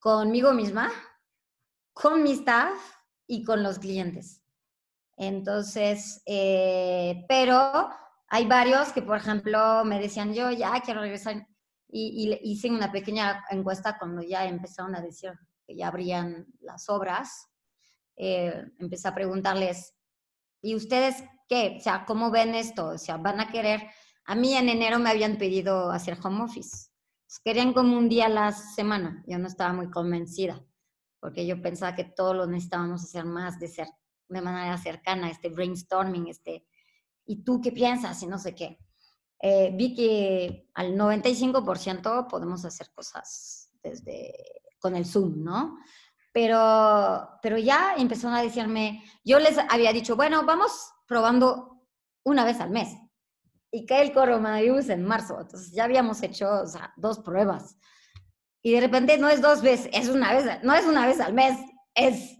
[0.00, 0.90] Conmigo misma,
[1.92, 2.74] con mi staff
[3.28, 4.42] y con los clientes.
[5.16, 7.88] Entonces, eh, pero
[8.26, 11.46] hay varios que, por ejemplo, me decían, yo ya quiero regresar.
[11.88, 15.30] Y, hice una pequeña encuesta cuando ya empezaron a decir
[15.64, 17.52] que ya abrían las obras.
[18.16, 19.94] Eh, empecé a preguntarles,
[20.60, 21.76] ¿y ustedes qué?
[21.78, 22.86] O sea, ¿cómo ven esto?
[22.86, 23.88] O sea, ¿van a querer
[24.26, 26.88] a mí en enero me habían pedido hacer home office.
[27.44, 29.22] Querían como un día a la semana.
[29.26, 30.64] Yo no estaba muy convencida,
[31.20, 33.88] porque yo pensaba que todo lo necesitábamos hacer más de, ser,
[34.28, 36.64] de manera cercana, este brainstorming, este,
[37.26, 38.22] ¿y tú qué piensas?
[38.22, 38.78] Y no sé qué.
[39.40, 44.32] Eh, vi que al 95% podemos hacer cosas desde
[44.78, 45.78] con el Zoom, ¿no?
[46.32, 51.86] Pero, pero ya empezaron a decirme, yo les había dicho, bueno, vamos probando
[52.24, 52.96] una vez al mes
[53.74, 55.40] y cae el coronavirus en marzo.
[55.40, 57.76] Entonces ya habíamos hecho o sea, dos pruebas.
[58.62, 61.34] Y de repente no es dos veces, es una vez, no es una vez al
[61.34, 61.58] mes,
[61.92, 62.38] es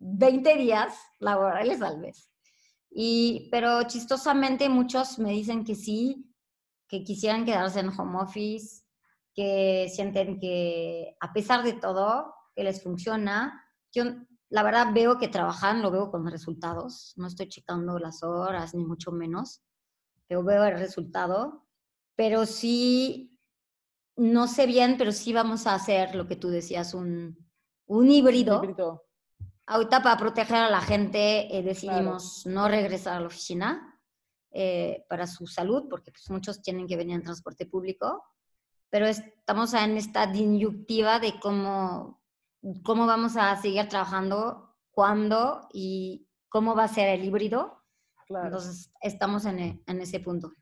[0.00, 2.28] 20 días laborales al mes.
[2.90, 6.34] Y, pero chistosamente muchos me dicen que sí,
[6.88, 8.82] que quisieran quedarse en home office,
[9.32, 13.62] que sienten que a pesar de todo, que les funciona.
[13.92, 14.02] Yo
[14.48, 18.84] la verdad veo que trabajan, lo veo con resultados, no estoy checando las horas ni
[18.84, 19.62] mucho menos,
[20.26, 21.66] pero veo el resultado,
[22.14, 23.38] pero sí,
[24.16, 27.36] no sé bien, pero sí vamos a hacer lo que tú decías, un,
[27.86, 28.62] un híbrido.
[28.62, 29.04] híbrido.
[29.66, 34.00] Ahorita para proteger a la gente eh, decidimos no regresar a la oficina
[34.52, 38.22] eh, para su salud, porque pues, muchos tienen que venir en transporte público,
[38.88, 42.16] pero estamos en esta disyuntiva de cómo
[42.82, 47.82] cómo vamos a seguir trabajando, cuándo y cómo va a ser el híbrido.
[48.28, 50.52] Entonces, estamos en, e, en, ese punto.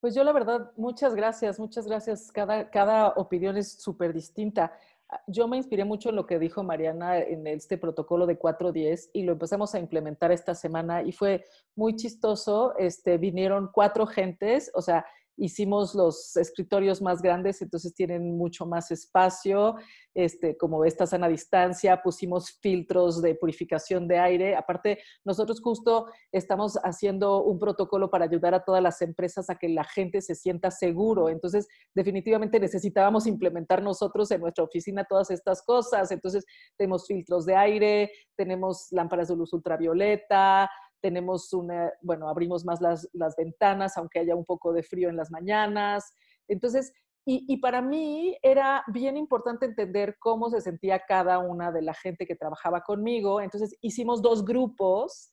[0.00, 2.30] Pues yo la verdad, muchas gracias, muchas gracias.
[2.32, 4.72] Cada, cada opinión es súper distinta.
[5.08, 9.10] Ah, yo me inspiré mucho en lo que dijo Mariana en este protocolo de 410
[9.12, 12.76] y lo empezamos a implementar esta semana y fue muy chistoso.
[12.76, 18.90] Este, vinieron cuatro gentes, o sea, hicimos los escritorios más grandes, entonces tienen mucho más
[18.90, 19.76] espacio,
[20.14, 24.56] este, como esta sana distancia, pusimos filtros de purificación de aire.
[24.56, 29.68] Aparte, nosotros justo estamos haciendo un protocolo para ayudar a todas las empresas a que
[29.68, 31.28] la gente se sienta seguro.
[31.28, 36.10] Entonces, definitivamente necesitábamos implementar nosotros en nuestra oficina todas estas cosas.
[36.10, 36.44] Entonces,
[36.78, 43.08] tenemos filtros de aire, tenemos lámparas de luz ultravioleta, tenemos una, bueno, abrimos más las,
[43.12, 46.14] las, ventanas, aunque haya un poco de frío en las mañanas.
[46.48, 46.92] Entonces,
[47.24, 51.94] y, y, para mí era bien importante entender cómo se sentía cada una de la
[51.94, 53.40] gente que trabajaba conmigo.
[53.40, 55.32] Entonces, hicimos dos grupos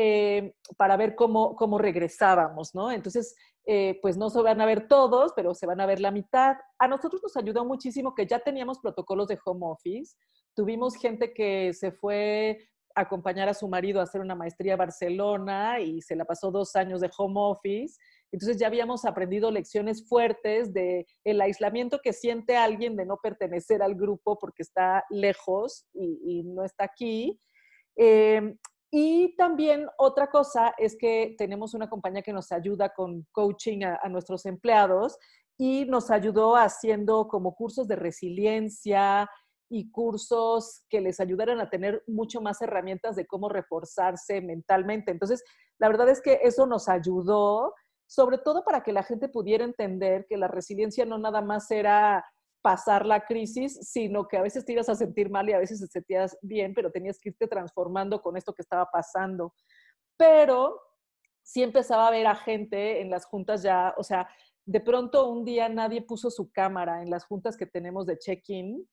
[0.00, 2.92] eh, para ver cómo, cómo regresábamos, ¿no?
[2.92, 3.34] Entonces,
[3.66, 6.56] eh, pues no se van a ver todos, pero se van a ver la mitad.
[6.78, 10.14] A nosotros nos ayudó muchísimo que ya teníamos protocolos de home office.
[10.54, 12.58] Tuvimos gente que se fue
[13.00, 16.74] acompañar a su marido a hacer una maestría a Barcelona y se la pasó dos
[16.76, 17.96] años de home office.
[18.32, 23.82] Entonces ya habíamos aprendido lecciones fuertes de el aislamiento que siente alguien de no pertenecer
[23.82, 27.40] al grupo porque está lejos y, no está aquí.
[27.96, 28.56] Em,
[28.90, 33.98] y también otra cosa es que tenemos una compañía que nos ayuda con coaching a,
[34.02, 35.18] a nuestros empleados
[35.58, 39.28] y nos ayudó haciendo como cursos de resiliencia,
[39.68, 45.10] y cursos que les ayudaran a tener mucho más herramientas de cómo reforzarse mentalmente.
[45.10, 45.44] Entonces,
[45.78, 47.74] la verdad es que eso nos ayudó,
[48.06, 52.24] sobre todo para que la gente pudiera entender que la resiliencia no nada más era
[52.62, 55.80] pasar la crisis, sino que a veces te ibas a sentir mal y a veces
[55.80, 59.54] te sentías bien, pero tenías que irte transformando con esto que estaba pasando.
[60.16, 60.80] Pero
[61.42, 64.28] sí empezaba a ver a gente en las juntas ya, o sea,
[64.66, 68.86] de pronto un día nadie puso su cámara en las juntas que tenemos de check-in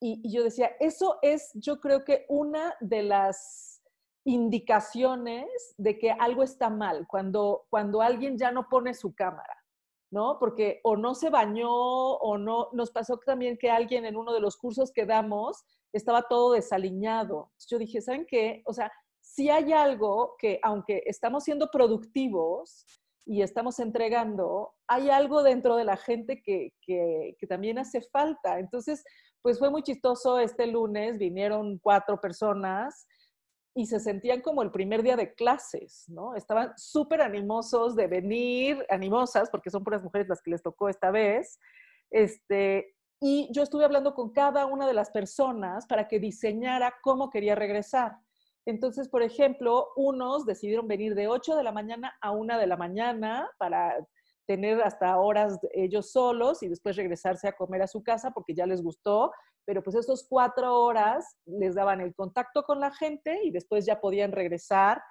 [0.00, 3.82] y, yo decía, eso es, yo creo que una de las
[4.24, 9.56] indicaciones de que algo está mal, cuando, cuando alguien ya no pone su cámara,
[10.10, 10.38] ¿no?
[10.38, 14.40] Porque o no se bañó o no, nos pasó también que alguien en uno de
[14.40, 17.50] los cursos que damos estaba todo desaliñado.
[17.68, 18.62] Yo dije, ¿saben qué?
[18.66, 22.86] O sea, si hay algo que aunque estamos siendo productivos
[23.26, 28.58] y estamos entregando, hay algo dentro de la gente que, que, que también hace falta.
[28.58, 29.04] Entonces,
[29.42, 33.06] pues fue muy chistoso este lunes, vinieron cuatro personas
[33.74, 36.34] y se sentían como el primer día de clases, ¿no?
[36.34, 41.10] Estaban súper animosos de venir, animosas, porque son puras mujeres las que les tocó esta
[41.12, 41.60] vez.
[42.10, 47.30] Este, y yo estuve hablando con cada una de las personas para que diseñara cómo
[47.30, 48.16] quería regresar.
[48.66, 52.76] Entonces, por ejemplo, unos decidieron venir de 8 de la mañana a 1 de la
[52.76, 53.96] mañana para
[54.48, 58.66] tener hasta horas ellos solos y después regresarse a comer a su casa porque ya
[58.66, 59.30] les gustó,
[59.66, 64.00] pero pues esos cuatro horas les daban el contacto con la gente y después ya
[64.00, 65.02] podían regresar.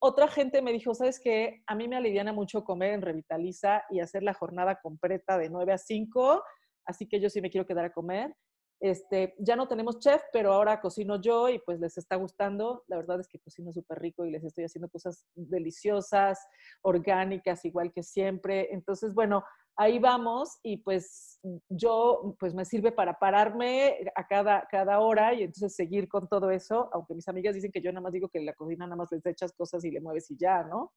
[0.00, 1.62] Otra gente me dijo, ¿sabes qué?
[1.66, 5.74] A mí me aliviana mucho comer en Revitaliza y hacer la jornada completa de 9
[5.74, 6.42] a 5,
[6.86, 8.34] así que yo sí me quiero quedar a comer.
[8.80, 12.84] Este, ya no tenemos chef, pero ahora cocino yo y pues les está gustando.
[12.86, 16.46] La verdad es que cocino súper rico y les estoy haciendo cosas deliciosas,
[16.82, 18.68] orgánicas, igual que siempre.
[18.72, 19.44] Entonces, bueno,
[19.76, 25.42] ahí vamos y pues yo, pues me sirve para pararme a cada, cada hora y
[25.42, 28.40] entonces seguir con todo eso, aunque mis amigas dicen que yo nada más digo que
[28.40, 30.92] la cocina nada más les echas cosas y le mueves y ya, ¿no?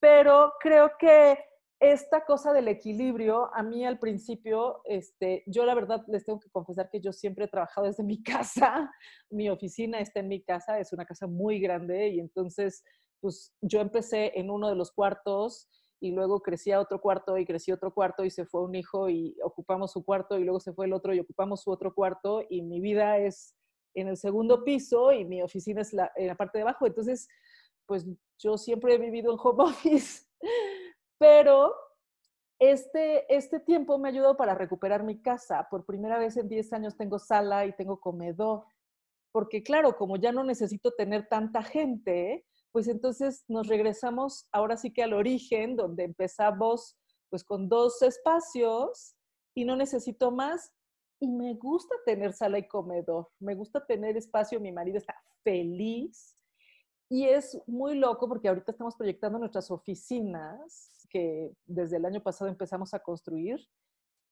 [0.00, 1.38] Pero creo que
[1.80, 6.50] esta cosa del equilibrio, a mí al principio, este, yo la verdad les tengo que
[6.50, 8.90] confesar que yo siempre he trabajado desde mi casa,
[9.30, 12.82] mi oficina está en mi casa, es una casa muy grande y entonces,
[13.20, 15.68] pues yo empecé en uno de los cuartos
[16.00, 19.08] y luego crecí a otro cuarto y crecí otro cuarto y se fue un hijo
[19.08, 22.42] y ocupamos su cuarto y luego se fue el otro y ocupamos su otro cuarto
[22.48, 23.54] y mi vida es
[23.94, 26.86] en el segundo piso y mi oficina es en la parte de abajo.
[26.86, 27.28] Entonces,
[27.86, 28.06] pues
[28.38, 30.26] yo siempre he vivido en home office
[31.18, 31.74] pero
[32.58, 35.66] este, este tiempo me ha para recuperar mi casa.
[35.70, 38.64] Por primera vez en 10 años tengo sala y tengo comedor.
[39.32, 44.92] Porque claro, como ya no necesito tener tanta gente, pues entonces nos regresamos ahora sí
[44.92, 46.96] que al origen, donde empezamos
[47.30, 49.16] pues con dos espacios
[49.54, 50.72] y no necesito más.
[51.20, 56.36] Y me gusta tener sala y comedor, me gusta tener espacio, mi marido está feliz.
[57.08, 62.50] Y es muy loco porque ahorita estamos proyectando nuestras oficinas que desde el año pasado
[62.50, 63.60] empezamos a construir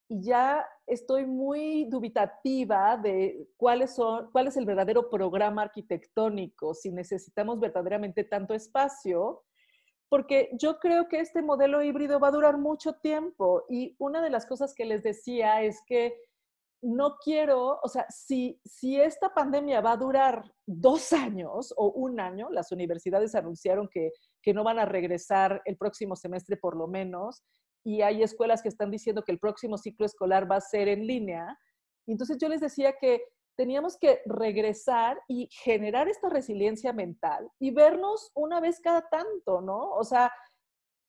[0.09, 6.91] y ya estoy muy dubitativa de cuáles son, cuál es el verdadero programa arquitectónico, si
[6.91, 9.45] necesitamos verdaderamente tanto espacio,
[10.09, 14.31] porque yo creo que este modelo híbrido va a durar mucho tiempo y una de
[14.31, 16.17] las cosas que les decía es que
[16.83, 22.19] no quiero, o sea, si, si esta pandemia va a durar dos años o un
[22.19, 24.11] año, las universidades anunciaron que,
[24.43, 27.43] que no van a regresar el próximo semestre por lo menos,
[27.85, 31.07] y hay escuelas que están diciendo que el próximo ciclo escolar va a ser en
[31.07, 31.59] línea.
[32.07, 33.23] Entonces yo les decía que
[33.57, 39.91] teníamos que regresar y generar esta resiliencia mental y vernos una vez cada tanto, ¿no?
[39.91, 40.33] O sea,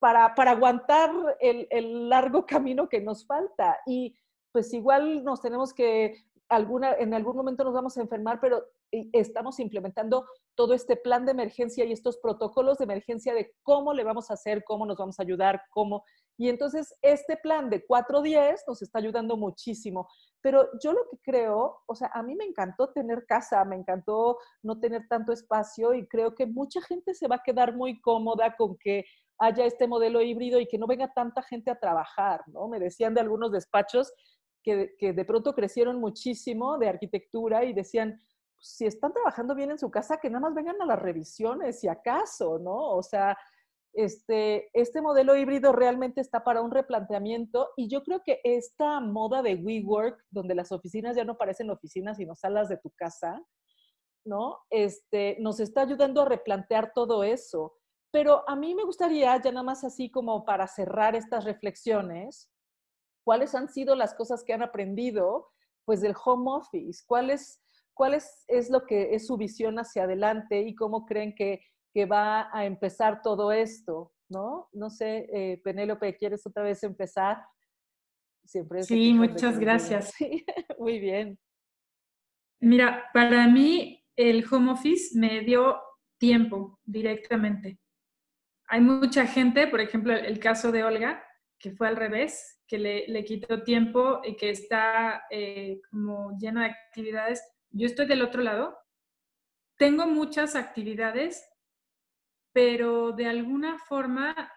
[0.00, 1.10] para, para aguantar
[1.40, 3.78] el, el largo camino que nos falta.
[3.86, 4.14] Y
[4.54, 6.14] pues igual nos tenemos que,
[6.48, 8.64] alguna, en algún momento nos vamos a enfermar, pero
[9.12, 14.04] estamos implementando todo este plan de emergencia y estos protocolos de emergencia de cómo le
[14.04, 16.04] vamos a hacer, cómo nos vamos a ayudar, cómo.
[16.38, 20.06] Y entonces este plan de 410 nos está ayudando muchísimo.
[20.40, 24.38] Pero yo lo que creo, o sea, a mí me encantó tener casa, me encantó
[24.62, 28.54] no tener tanto espacio y creo que mucha gente se va a quedar muy cómoda
[28.56, 29.04] con que
[29.38, 32.68] haya este modelo híbrido y que no venga tanta gente a trabajar, ¿no?
[32.68, 34.12] Me decían de algunos despachos
[34.64, 38.20] que, de pronto crecieron muchísimo de arquitectura y decían,
[38.60, 41.86] si están trabajando bien en su casa, que nada más vengan a las revisiones, si
[41.86, 42.90] acaso, ¿no?
[42.92, 43.36] O sea,
[43.92, 49.42] este, este modelo híbrido realmente está para un replanteamiento y yo creo que esta moda
[49.42, 53.40] de WeWork, donde las oficinas ya no parecen oficinas, sino salas de tu casa,
[54.24, 54.58] ¿no?
[54.70, 57.74] Este, nos está ayudando a replantear todo eso.
[58.10, 62.48] Pero a mí me gustaría, ya nada más así como para cerrar estas reflexiones,
[63.24, 65.48] cuáles han sido las cosas que han aprendido
[65.84, 67.62] pues del home office, cuál es,
[67.92, 71.60] cuál es, lo que es su visión hacia adelante y cómo creen que,
[71.92, 74.68] que va a empezar todo esto, ¿no?
[74.72, 77.42] No sé, eh, Penélope, ¿quieres otra vez empezar?
[78.44, 80.12] Siempre sí, muchas gracias.
[80.78, 81.38] muy bien.
[82.60, 85.80] Mira, para mí el home office me dio
[86.18, 87.78] tiempo directamente.
[88.68, 91.22] Hay mucha gente, por ejemplo, el caso de Olga,
[91.64, 96.66] que fue al revés, que le, quitó tiempo y que está eh, como lleno de
[96.66, 97.42] actividades.
[97.70, 98.76] Yo estoy del otro lado.
[99.78, 101.42] Tengo muchas actividades,
[102.52, 104.52] pero de alguna forma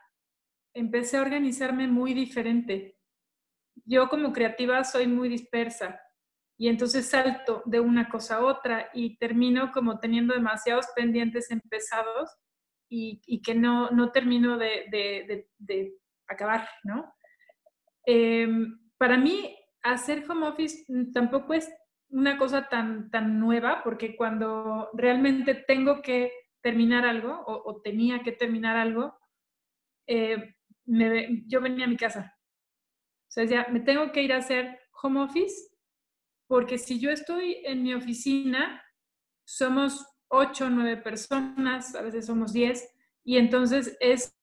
[0.73, 2.99] empecé a organizarme muy diferente.
[3.85, 6.01] Yo como creativa soy muy dispersa
[6.57, 12.35] y entonces salto de una cosa a otra y termino como teniendo demasiados pendientes empezados
[12.89, 15.97] y, y que no, no termino de, de, de
[16.27, 17.13] acabar, ¿no?
[18.05, 21.69] Em, para mí, hacer home office tampoco es
[22.09, 28.31] una cosa tan, tan nueva, porque cuando realmente tengo que terminar algo o, tenía que
[28.31, 29.17] terminar algo,
[30.07, 30.55] eh,
[30.85, 32.33] yo venía a mi casa.
[33.27, 35.55] O sea, ya me tengo que ir a hacer home office,
[36.47, 38.81] porque si yo estoy en mi oficina,
[39.45, 42.89] somos ocho nueve personas, a veces somos diez,
[43.23, 44.33] y entonces es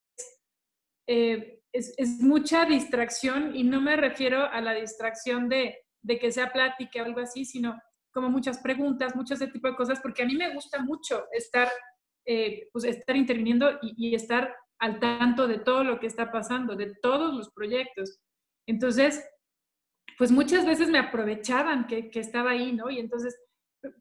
[1.07, 7.03] eh, es, mucha distracción y no me refiero a la distracción de, que sea plática
[7.03, 7.81] o algo así, sino
[8.13, 11.69] como muchas preguntas, muchos ese tipo de cosas, porque a mí me gusta mucho estar,
[12.25, 16.95] eh, pues estar interviniendo y, estar al tanto de todo lo que está pasando, de
[17.03, 18.21] todos los proyectos.
[18.69, 19.29] Entonces,
[20.17, 22.89] pues muchas veces me aprovechaban que, que estaba ahí, ¿no?
[22.89, 23.37] Y entonces,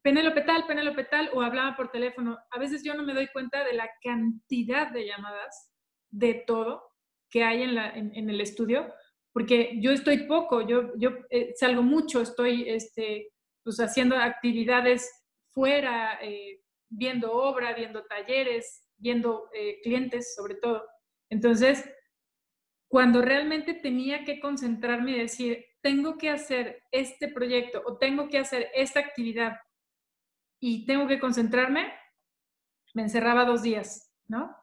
[0.02, 2.38] Penélope tal, Penélope tal, o hablaba por teléfono.
[2.52, 5.72] A veces yo no me doy cuenta de la cantidad de llamadas,
[6.10, 6.93] de todo,
[7.34, 8.94] que hay en, el estudio,
[9.32, 13.32] porque yo estoy poco, yo, yo eh, salgo mucho, estoy este,
[13.64, 15.10] pues, haciendo actividades
[15.50, 20.86] fuera, eh, viendo obra, viendo talleres, viendo eh, clientes sobre todo.
[21.28, 21.84] Entonces,
[22.86, 28.38] cuando realmente tenía que concentrarme y decir, tengo que hacer este proyecto o tengo que
[28.38, 29.56] hacer esta actividad
[30.60, 31.92] y tengo que concentrarme,
[32.94, 34.56] me encerraba dos días, ¿no?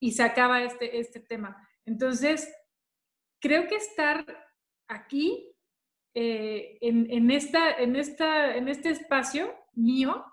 [0.00, 1.68] Y sacaba este, este tema.
[1.90, 2.48] Entonces,
[3.40, 4.24] creo que estar
[4.86, 5.52] aquí,
[6.14, 10.24] eh, en, esta, en, esta, en este espacio mío,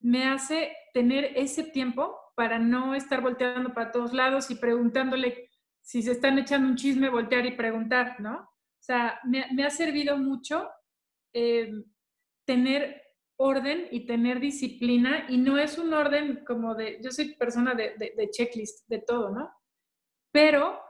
[0.00, 5.48] me hace tener ese tiempo para no estar volteando para todos lados y preguntándole
[5.80, 8.40] si se están echando un chisme, voltear y preguntar, ¿no?
[8.40, 10.68] O sea, me, ha servido mucho
[11.32, 11.72] eh,
[12.44, 13.00] tener
[13.36, 17.94] orden y tener disciplina y no es un orden como de, yo soy persona de,
[17.98, 19.50] de, checklist, de todo, ¿no?
[20.34, 20.80] Pero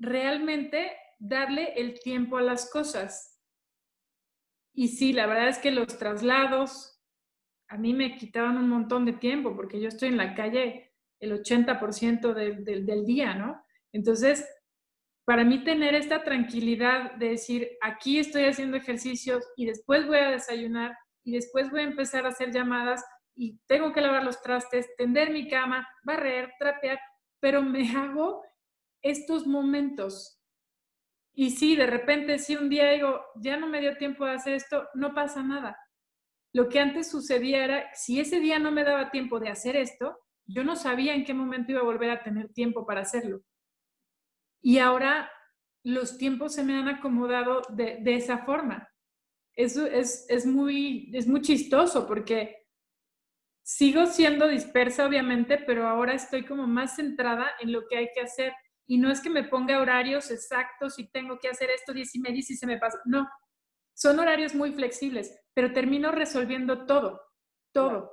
[0.00, 3.40] realmente darle el tiempo a las cosas.
[4.74, 7.00] Y sí, la verdad es que los traslados
[7.68, 11.40] a mí me quitaban un montón de tiempo porque yo estoy en la calle el
[11.40, 13.64] 80% del día, ¿no?
[13.92, 14.44] Entonces,
[15.24, 20.30] para mí tener esta tranquilidad de decir, aquí estoy haciendo ejercicios y después voy a
[20.30, 23.04] desayunar y después voy a empezar a hacer llamadas
[23.36, 26.98] y tengo que lavar los trastes, tender mi cama, barrer, trapear,
[27.38, 28.42] pero me hago
[29.04, 30.40] estos momentos.
[31.32, 34.54] Y si de repente, si un día digo, ya no me dio tiempo de hacer
[34.54, 35.78] esto, no pasa nada.
[36.52, 40.18] Lo que antes sucedía era, si ese día no me daba tiempo de hacer esto,
[40.46, 43.42] yo no sabía en qué momento iba a volver a tener tiempo para hacerlo.
[44.60, 45.30] Y ahora
[45.84, 48.88] los tiempos se me han acomodado de, de esa forma
[49.56, 52.66] eso es, es, muy, es muy chistoso porque
[53.62, 58.20] sigo siendo dispersa, obviamente, pero ahora estoy como más centrada en lo que hay que
[58.20, 58.52] hacer.
[58.86, 62.20] Y no es que me ponga horarios exactos y tengo que hacer esto diez y
[62.20, 62.98] media y se me pasa.
[63.04, 63.28] No,
[63.94, 67.20] son horarios muy flexibles, pero termino resolviendo todo,
[67.72, 68.12] todo,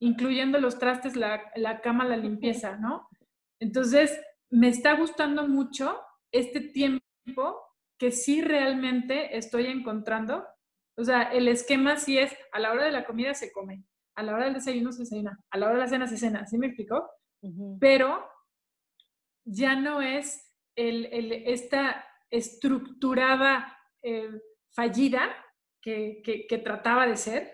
[0.00, 3.08] incluyendo los trastes, la, la cama, la limpieza, ¿no?
[3.60, 6.00] Entonces, me está gustando mucho
[6.32, 7.02] este tiempo
[7.98, 10.44] que sí realmente estoy encontrando
[10.96, 13.84] o sea, el esquema sí es, a la hora de la comida se come,
[14.14, 16.46] a la hora del desayuno se cena, a la hora de la cena se cena,
[16.46, 17.08] ¿sí me explicó?
[17.80, 18.24] Pero
[19.44, 21.06] ya no es el,
[21.46, 24.30] esta estructurada eh,
[24.70, 25.34] fallida
[25.80, 27.52] que, que, trataba de ser.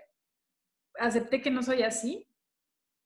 [0.98, 2.26] Acepté que no soy así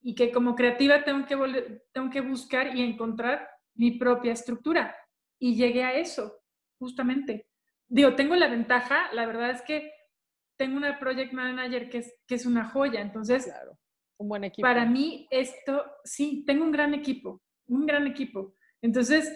[0.00, 4.94] y que como creativa tengo que, tengo que buscar y encontrar mi propia estructura.
[5.38, 6.40] Y llegué a eso,
[6.78, 7.46] justamente.
[7.88, 9.92] Digo, tengo la ventaja, la verdad es que
[10.56, 13.78] tengo una project manager que es, que es una joya, entonces, claro,
[14.18, 14.66] un buen equipo.
[14.66, 18.54] Para mí esto, sí, tengo un gran equipo, un gran equipo.
[18.82, 19.32] Entonces,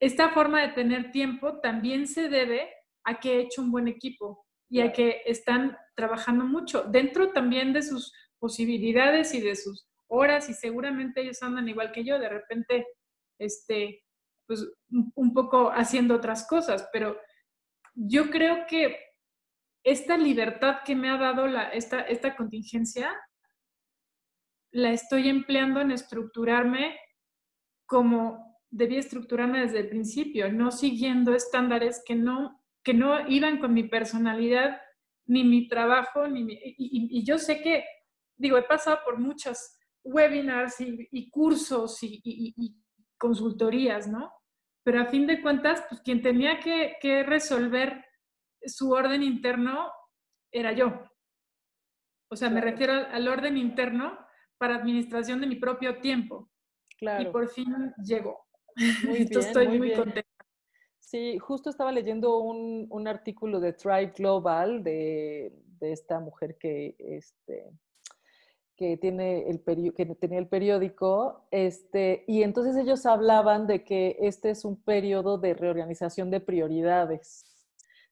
[0.00, 2.72] esta forma de tener tiempo también se debe
[3.04, 7.72] a que he hecho un buen equipo y a que están trabajando mucho dentro también
[7.72, 12.28] de sus posibilidades y de sus horas y seguramente ellos andan igual que yo, de
[12.28, 12.86] repente,
[13.38, 14.04] este,
[14.46, 14.66] pues
[15.14, 17.18] un poco haciendo otras cosas, pero
[17.94, 18.96] yo creo que
[19.84, 23.14] esta libertad que me ha dado la, esta, esta contingencia,
[24.70, 26.98] la estoy empleando en estructurarme
[27.86, 33.74] como debía estructurarme desde el principio, no siguiendo estándares que no, que no iban con
[33.74, 34.80] mi personalidad,
[35.26, 37.84] ni mi trabajo, ni y, yo sé que,
[38.36, 42.82] digo, he pasado por muchos webinars y, cursos y,
[43.18, 44.32] consultorías, ¿no?
[44.84, 48.04] Pero a fin de cuentas, pues quien tenía que, que resolver
[48.64, 49.90] su orden interno
[50.52, 51.02] era yo.
[52.30, 54.18] O sea, me refiero al, orden interno
[54.58, 56.50] para administración de mi propio tiempo.
[56.98, 57.28] Claro.
[57.28, 58.47] Y por fin llegó.
[59.04, 60.28] Muy bien, estoy muy, contenta.
[60.98, 66.94] Sí, justo estaba leyendo un, un artículo de Tribe Global de, de esta mujer que,
[66.98, 67.70] este,
[68.76, 69.62] que, tiene el
[69.94, 75.38] que tenía el periódico, este, y entonces ellos hablaban de que este es un periodo
[75.38, 77.44] de reorganización de prioridades.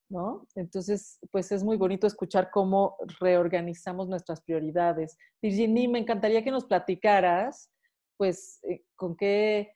[0.09, 0.47] ¿no?
[0.55, 5.19] Entonces, pues es muy bonito escuchar cómo reorganizamos nuestras prioridades.
[5.43, 7.71] Virginie, me encantaría que nos platicaras,
[8.17, 9.76] pues, eh, con qué,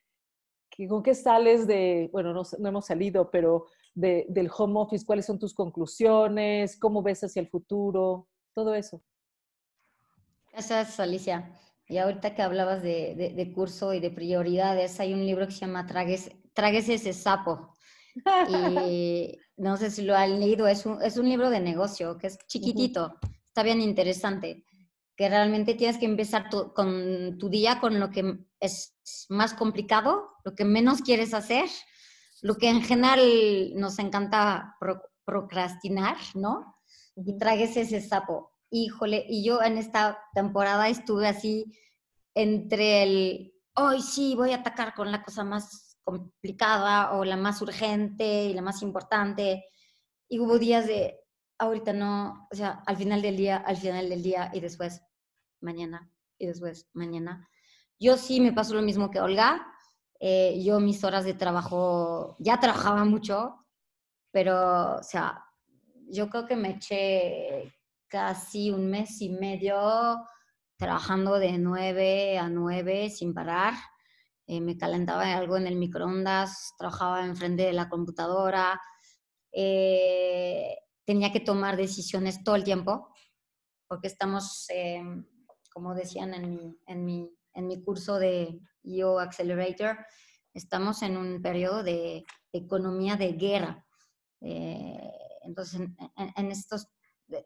[0.89, 5.39] con qué sales de, bueno, no, no hemos salido, pero del home office, cuáles son
[5.39, 9.03] tus conclusiones, cómo ves hacia el futuro, todo eso.
[10.53, 11.53] Gracias, Alicia.
[11.87, 15.61] Y ahorita que hablabas de, de, curso y de prioridades, hay un libro que se
[15.61, 17.75] llama Tragues, Tragues ese sapo.
[18.49, 22.29] Y no sé si lo han leído, es un, es un libro de negocio que
[22.29, 24.64] es chiquitito, está bien interesante,
[25.16, 28.95] que realmente tienes que empezar con tu día con lo que es
[29.29, 31.69] más complicado, lo que menos quieres hacer,
[32.43, 33.21] lo que en general
[33.75, 34.77] nos encanta
[35.25, 36.77] procrastinar, ¿no?
[37.17, 38.53] Y tragues ese sapo.
[38.71, 41.77] Híjole, y yo en esta temporada estuve así
[42.35, 47.61] entre el, hoy sí, voy a atacar con la cosa más complicada o la más
[47.63, 49.65] urgente y la más importante.
[50.29, 51.19] Y hubo días de,
[51.59, 55.03] ahorita no, o sea, al final del día, al final del día y después
[55.61, 57.49] mañana y después mañana.
[58.01, 59.67] Yo sí me pasó lo mismo que Olga.
[60.19, 63.67] Eh, yo mis horas de trabajo, ya trabajaba mucho,
[64.31, 65.45] pero, o sea,
[66.09, 67.75] yo creo que me eché
[68.09, 70.23] casi un mes y medio
[70.77, 73.75] trabajando de 9 a 9 sin parar
[74.47, 78.81] eh, me calentaba algo en el microondas, trabajaba enfrente de la computadora,
[79.53, 83.15] eh, tenía que tomar decisiones todo el tiempo,
[83.87, 84.67] porque estamos,
[85.73, 89.99] como decían en en, mi, en mi curso de EO Accelerator,
[90.55, 93.87] estamos en un periodo de economía de guerra.
[94.41, 95.81] Eh, entonces,
[96.17, 96.89] en, estos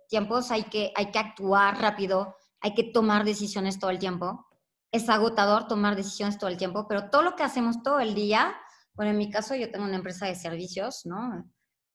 [0.08, 4.46] tiempos hay que, hay que actuar rápido, hay que tomar decisiones todo el tiempo.
[4.90, 8.54] Es agotador tomar decisiones todo el tiempo, pero todo lo que hacemos todo el día,
[8.94, 11.44] bueno, en mi caso yo tengo una empresa de servicios, ¿no?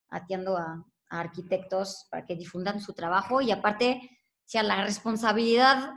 [0.10, 5.91] Atiendo a, arquitectos para que difundan su trabajo y aparte, sea, la responsabilidad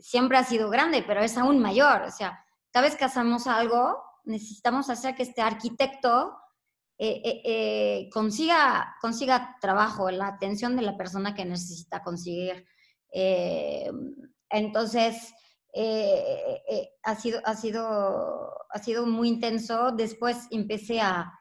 [0.00, 2.02] siempre ha sido grande, pero es aún mayor.
[2.02, 6.36] O sea, cada vez que hacemos algo, necesitamos hacer que este arquitecto
[6.98, 12.64] eh, eh, eh, consiga, consiga trabajo, la atención de la persona que necesita conseguir.
[14.48, 15.34] entonces,
[17.02, 19.90] ha, sido, ha, sido, ha sido muy intenso.
[19.92, 21.32] Después empecé a,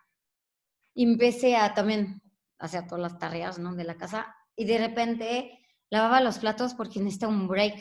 [0.95, 2.21] empecé a también
[2.57, 3.75] hacer todas las tareas ¿no?
[3.75, 7.79] de la casa y de repente lavaba los platos porque necesitaba un break.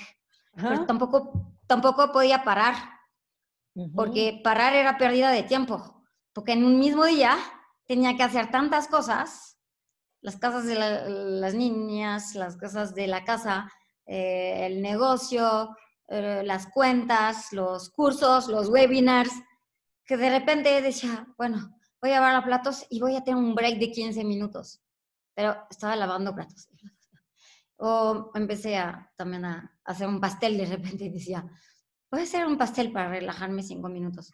[0.52, 2.74] Pero tampoco, tampoco podía parar,
[3.94, 7.36] porque parar era pérdida de tiempo, porque en un mismo día
[7.86, 9.58] tenía que hacer tantas cosas,
[10.22, 13.70] las casas de las niñas, las cosas de la casa,
[14.06, 15.76] eh, el negocio,
[16.08, 19.32] eh, las cuentas, los cursos, los webinars,
[20.04, 23.78] que de repente decía, bueno, voy a lavar platos y voy a tener un break
[23.78, 24.80] de 15 minutos.
[25.34, 26.68] Pero estaba lavando platos.
[27.82, 31.44] O empecé a, también a hacer un pastel de repente decía,
[32.10, 34.32] voy a hacer un pastel para relajarme cinco minutos.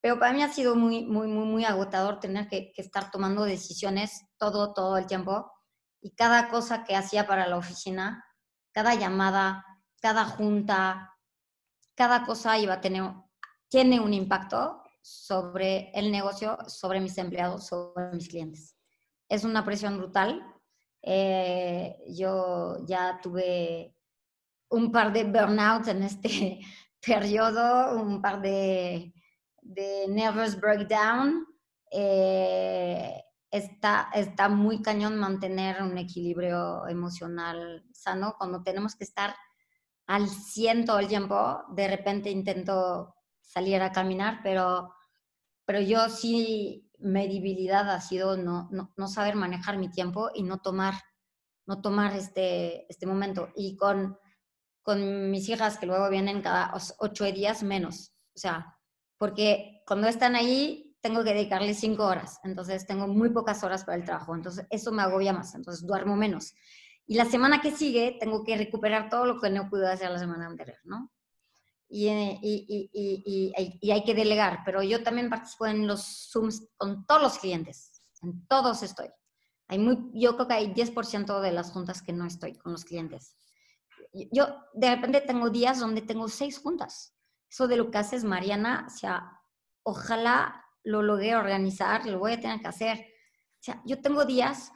[0.00, 4.24] Pero para mí ha sido muy, muy, muy, muy agotador tener que, estar tomando decisiones
[4.36, 5.52] todo, todo el tiempo.
[6.00, 8.24] Y cada cosa que hacía para la oficina,
[8.72, 9.64] cada llamada,
[10.00, 11.12] cada junta,
[11.94, 13.12] cada cosa iba a tener,
[13.68, 18.76] tiene un impacto sobre el negocio, sobre mis empleados, sobre mis clientes.
[19.28, 20.44] Es una presión brutal.
[21.00, 23.91] Eh, yo ya tuve
[24.72, 26.60] un par de burnouts en este
[27.00, 29.12] periodo, un par de
[29.62, 31.46] de nervous breakdown,
[31.90, 38.34] eh, está, está muy cañón mantener un equilibrio emocional sano.
[38.36, 39.34] Cuando tenemos que estar
[40.06, 44.92] al 100 todo el tiempo, de repente intento salir a caminar, pero,
[45.64, 50.42] pero yo sí, mi debilidad ha sido no, no, no saber manejar mi tiempo y
[50.42, 50.94] no tomar,
[51.66, 53.50] no tomar este, este momento.
[53.54, 54.18] Y con,
[54.82, 58.12] con mis hijas, que luego vienen cada ocho días menos.
[58.34, 58.76] O sea,
[59.18, 63.98] porque cuando están ahí tengo que dedicarles cinco horas, entonces tengo muy pocas horas para
[63.98, 66.54] el trabajo, entonces eso me agobia más, entonces duermo menos.
[67.06, 70.18] Y la semana que sigue tengo que recuperar todo lo que no pude hacer la
[70.18, 71.10] semana anterior, ¿no?
[71.88, 77.04] Y, y, y, y, hay que delegar, pero yo también participo en los Zooms con
[77.04, 79.08] todos los clientes, en todos estoy.
[79.68, 82.84] Hay muy, yo creo que hay 10% de las juntas que no estoy con los
[82.84, 83.36] clientes.
[84.12, 87.12] Yo de repente tengo días donde tengo seis juntas
[87.52, 89.38] eso de lo que haces, Mariana, o sea,
[89.82, 92.98] ojalá lo logre organizar, lo voy a tener que hacer.
[92.98, 94.72] O sea, yo tengo días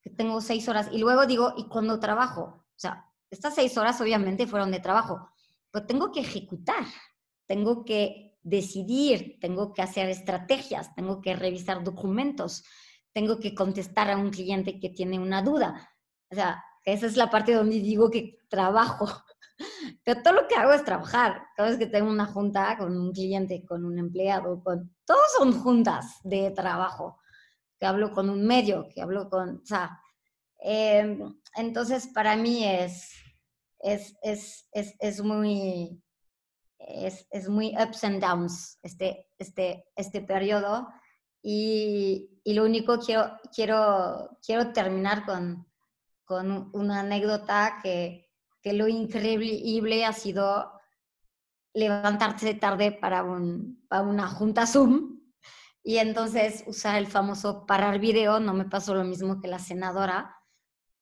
[0.00, 2.64] que tengo seis horas y luego digo, ¿y cuando trabajo?
[2.66, 5.28] O sea, estas seis horas obviamente fueron de trabajo,
[5.70, 6.86] pero tengo que ejecutar,
[7.46, 12.64] tengo que decidir, tengo que hacer estrategias, tengo que revisar documentos,
[13.12, 15.90] tengo que contestar a un cliente que tiene una duda.
[16.30, 19.08] O sea, esa es la parte donde digo que trabajo.
[20.04, 21.46] Pero todo lo que hago es trabajar.
[21.56, 24.94] Cada vez que tengo una junta con un cliente, con un empleado, con...
[25.06, 27.18] Todos son juntas de trabajo.
[27.78, 29.60] Que hablo con un medio, que hablo con...
[29.62, 30.00] O sea,
[30.58, 33.12] em, entonces para mí es,
[33.78, 36.00] es, es, es, es muy...
[36.78, 40.86] Es, es, muy ups and downs este, este, este periodo.
[41.40, 45.66] Y, y, lo único quiero, quiero, quiero terminar con,
[46.24, 48.30] con una anécdota que,
[48.62, 50.72] que lo increíble ha sido
[51.74, 55.20] levantarse tarde para, un, para una junta Zoom
[55.82, 58.40] y entonces usar el famoso parar video.
[58.40, 60.34] No me pasó lo mismo que la senadora,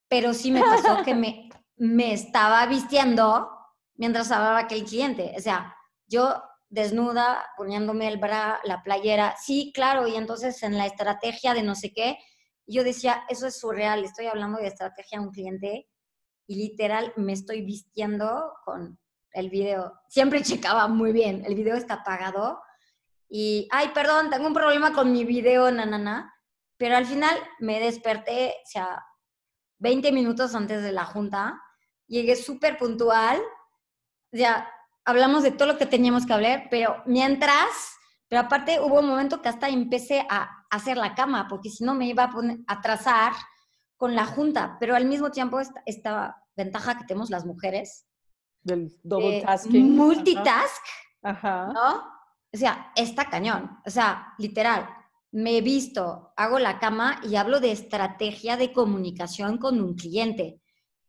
[0.08, 3.48] pero sí me pasó que me, me estaba vistiendo
[3.94, 5.34] mientras hablaba aquel cliente.
[5.36, 10.86] O sea, yo desnuda, poniéndome el bra, la playera, sí, claro, y entonces en la
[10.86, 12.18] estrategia de no sé qué,
[12.66, 15.88] yo decía, eso es surreal, estoy hablando de estrategia a un cliente
[16.46, 18.98] y literal me estoy vistiendo con
[19.32, 20.00] el video.
[20.08, 22.60] Siempre checaba muy bien, el video está apagado
[23.28, 26.34] y, ay, perdón, tengo un problema con mi video, nanana,
[26.76, 29.02] pero al final me desperté, o sea,
[29.78, 31.58] 20 minutos antes de la junta,
[32.06, 33.40] llegué súper puntual,
[34.32, 34.68] ya
[35.04, 37.96] hablamos de todo lo que teníamos que hablar, pero mientras,
[38.32, 41.92] pero aparte hubo un momento que hasta empecé a hacer la cama, porque si no
[41.92, 43.34] me iba a poner, atrasar
[43.98, 48.06] con la junta, pero al mismo tiempo esta, esta ventaja que tenemos las mujeres.
[48.62, 49.94] Del double tasking.
[49.94, 50.82] Multitask,
[51.22, 51.66] Ajá.
[51.74, 51.96] ¿no?
[52.50, 53.78] O sea, está cañón.
[53.84, 54.88] O sea, literal,
[55.30, 60.62] me he visto, hago la cama y hablo de estrategia de comunicación con un cliente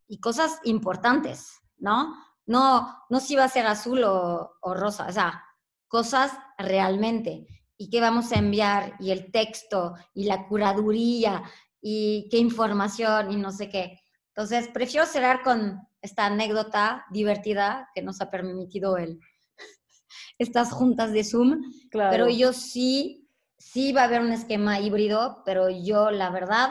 [0.06, 2.14] y cosas importantes, ¿no?
[2.44, 5.42] No, no si va a ser azul o, o rosa, o sea,
[5.88, 7.46] cosas realmente.
[7.76, 11.42] Y qué vamos a enviar, y el texto, y la curaduría,
[11.80, 14.00] y qué información, y no sé qué.
[14.28, 19.18] Entonces, prefiero cerrar con esta anécdota divertida que nos ha permitido el,
[20.38, 21.62] estas juntas de Zoom.
[21.90, 26.70] Pero yo sí, sí va a haber un esquema híbrido, pero yo la verdad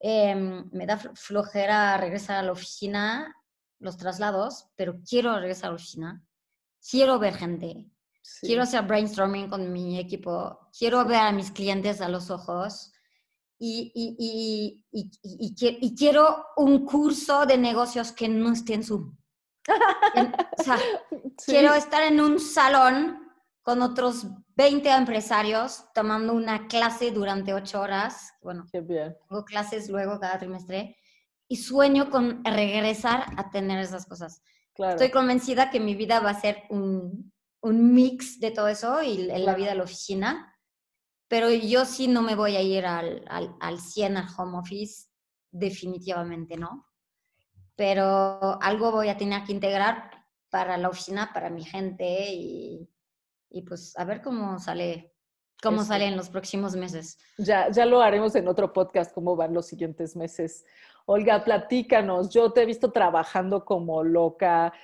[0.00, 3.34] em, me da flojera regresar a la oficina,
[3.78, 6.24] los traslados, pero quiero regresar a la oficina.
[6.90, 7.91] Quiero ver gente.
[8.40, 10.70] Quiero hacer brainstorming con mi equipo.
[10.76, 12.92] Quiero ver a mis clientes a los ojos.
[13.58, 19.16] Y, y, y, y, quiero un curso de negocios que no esté en Zoom.
[20.58, 20.78] o sea,
[21.46, 23.20] quiero estar en un salón
[23.62, 28.32] con otros 20 empresarios tomando una clase durante ocho horas.
[28.42, 29.16] Bueno, Qué bien.
[29.28, 30.96] tengo clases luego cada trimestre
[31.46, 34.42] y sueño con regresar a tener esas cosas.
[34.74, 37.31] Estoy convencida que mi vida va a ser un,
[37.62, 40.52] un mix de todo eso y en la vida de la oficina
[41.32, 45.08] pero yo sí no me voy a ir al, al, al 100 al home office,
[45.50, 46.86] definitivamente no.
[47.74, 50.10] Pero algo voy a tener que integrar
[50.50, 52.86] para la oficina, para mi gente y,
[53.48, 55.14] y pues a ver cómo sale,
[55.62, 57.16] cómo sale en los próximos meses.
[57.38, 60.66] Ya, ya lo haremos en otro podcast, cómo van los siguientes meses.
[61.06, 62.28] Olga, platícanos.
[62.28, 64.74] Yo te he visto trabajando como loca,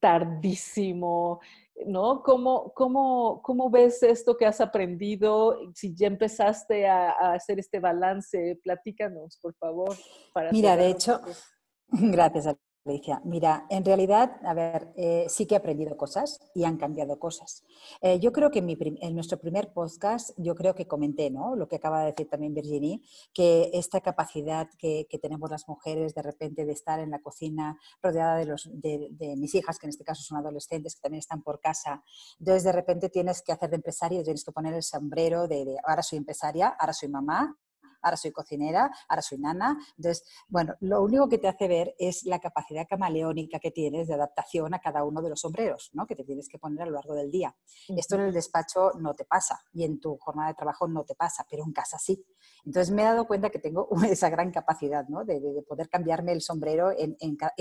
[0.00, 1.40] tardísimo,
[1.86, 2.22] ¿no?
[2.22, 5.58] ¿Cómo, cómo, cómo ves esto que has aprendido?
[5.74, 9.96] Si ya empezaste a, a hacer este balance, platícanos, por favor.
[10.32, 11.20] Para Mira, de hecho,
[11.88, 12.46] gracias,
[12.90, 13.20] Alicia.
[13.24, 17.64] Mira, en realidad, a ver, eh, sí que he aprendido cosas y han cambiado cosas.
[18.00, 21.56] Eh, yo creo que en, nuestro primer podcast, yo creo que comenté, ¿no?
[21.56, 26.22] Lo que acaba de decir también Virginie, que esta capacidad que, tenemos las mujeres de
[26.22, 30.04] repente de estar en la cocina rodeada de, los, de, mis hijas, que en este
[30.04, 32.02] caso son adolescentes, que también están por casa.
[32.38, 36.02] Entonces, de repente tienes que hacer de empresaria, tienes que poner el sombrero de ahora
[36.02, 37.56] soy empresaria, ahora soy mamá,
[38.02, 39.78] ahora soy cocinera, ahora soy nana.
[39.96, 44.14] Entonces, bueno, lo único que te hace ver es la capacidad camaleónica que tienes de
[44.14, 46.06] adaptación a cada uno de los sombreros, ¿no?
[46.06, 47.54] Que te tienes que poner a lo largo del día.
[47.88, 51.14] Esto en el despacho no te pasa y en tu jornada de trabajo no te
[51.14, 52.24] pasa, pero en casa sí.
[52.64, 55.24] Entonces me he dado cuenta que tengo esa gran capacidad ¿no?
[55.24, 57.16] de, poder cambiarme el sombrero en,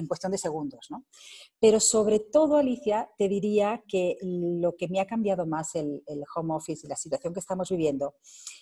[0.08, 0.88] cuestión de segundos.
[0.90, 1.06] ¿no?
[1.60, 6.04] Pero sobre todo, Alicia, te diría que lo que me ha cambiado más el,
[6.36, 8.16] home office y la situación que estamos viviendo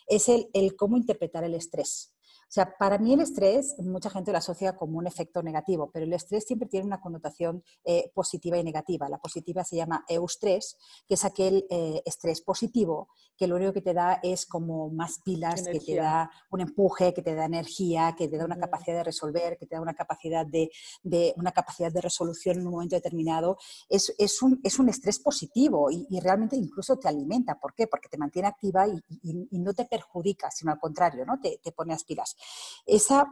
[0.08, 2.17] es el, el cómo interpretar el estrés.
[2.48, 6.06] O sea, para mí el estrés, mucha gente lo asocia como un efecto negativo, pero
[6.06, 9.10] el estrés siempre tiene una connotación eh, positiva y negativa.
[9.10, 10.78] La positiva se llama eustrés,
[11.08, 15.20] que es aquel eh, estrés positivo que lo único que te da es como más
[15.24, 18.98] pilas, que te da un empuje, que te da energía, que te da una capacidad
[18.98, 20.72] de resolver, que te da una capacidad de,
[21.36, 23.58] una capacidad de resolución en un momento determinado.
[23.88, 27.60] Es, es, un, es un, estrés positivo y, realmente incluso te alimenta.
[27.60, 27.88] ¿Por qué?
[27.88, 29.00] Porque te mantiene activa y,
[29.52, 31.40] no te perjudica, sino al contrario, ¿no?
[31.40, 32.36] te, te pone las pilas.
[32.86, 33.28] Esa,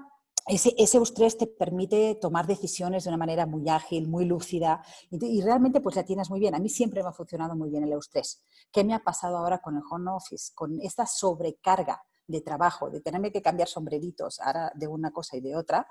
[0.47, 0.99] ese, ese
[1.37, 6.03] te permite tomar decisiones de una manera muy ágil, muy lúcida y, realmente pues la
[6.03, 6.55] tienes muy bien.
[6.55, 8.43] A mí siempre me ha funcionado muy bien el eustrés.
[8.71, 10.51] ¿Qué me ha pasado ahora con el home office?
[10.53, 15.41] Con esta sobrecarga de trabajo, de tenerme que cambiar sombreritos ahora de una cosa y
[15.41, 15.87] de otra,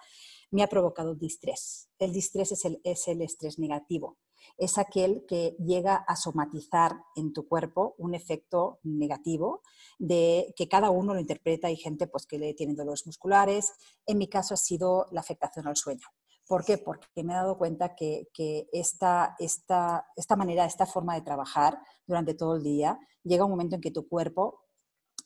[0.51, 1.89] me ha provocado distrés.
[1.99, 4.19] El distrés es el, es el estrés negativo
[4.57, 9.63] es aquel que llega a somatizar en tu cuerpo un efecto negativo
[9.99, 11.69] de que cada uno lo interpreta.
[11.69, 13.73] Hay gente pues, que le tiene dolores musculares.
[14.07, 16.07] En mi caso ha sido la afectación al sueño.
[16.47, 16.77] ¿Por qué?
[16.77, 18.29] Porque me he dado cuenta que,
[18.73, 23.77] esta, esta, esta manera, esta forma de trabajar durante todo el día, llega un momento
[23.77, 24.61] en que tu cuerpo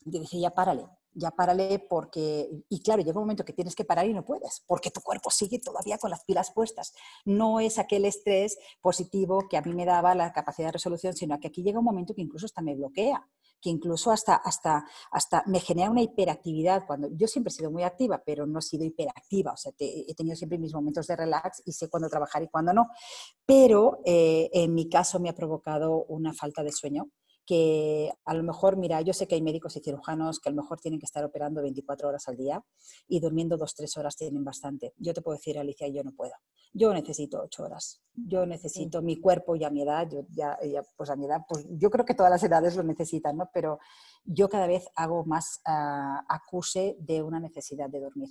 [0.05, 4.07] dice, ya párale, ya párale porque, y claro, llega un momento que tienes que parar
[4.07, 6.93] y no puedes, porque tu cuerpo sigue todavía con las pilas puestas.
[7.25, 11.39] No es aquel estrés positivo que a mí me daba la capacidad de resolución, sino
[11.41, 13.29] que aquí llega un momento que incluso hasta me bloquea,
[13.61, 16.87] que incluso hasta, hasta, hasta me genera una hiperactividad.
[16.87, 20.15] Cuando yo siempre he sido muy activa, pero no he sido hiperactiva, o sea, he
[20.15, 22.89] tenido siempre mis momentos de relax y sé cuándo trabajar y cuándo no.
[23.45, 27.11] Pero eh, en mi caso me ha provocado una falta de sueño
[27.49, 30.61] que a lo mejor, mira, yo sé que hay médicos y cirujanos que a lo
[30.61, 32.63] mejor tienen que estar operando 24 horas al día
[33.09, 34.93] y durmiendo 2-3 horas tienen bastante.
[34.99, 36.35] Yo te puedo decir, Alicia, yo no puedo.
[36.75, 38.03] Yo necesito 8 horas.
[38.13, 40.59] Yo necesito mi cuerpo y a mi edad, yo ya,
[40.95, 43.49] pues a mi edad, pues yo creo que todas las edades lo necesitan, ¿no?
[43.55, 43.79] Pero
[44.27, 48.29] yo cada vez hago más uh, acuse de una necesidad de dormir.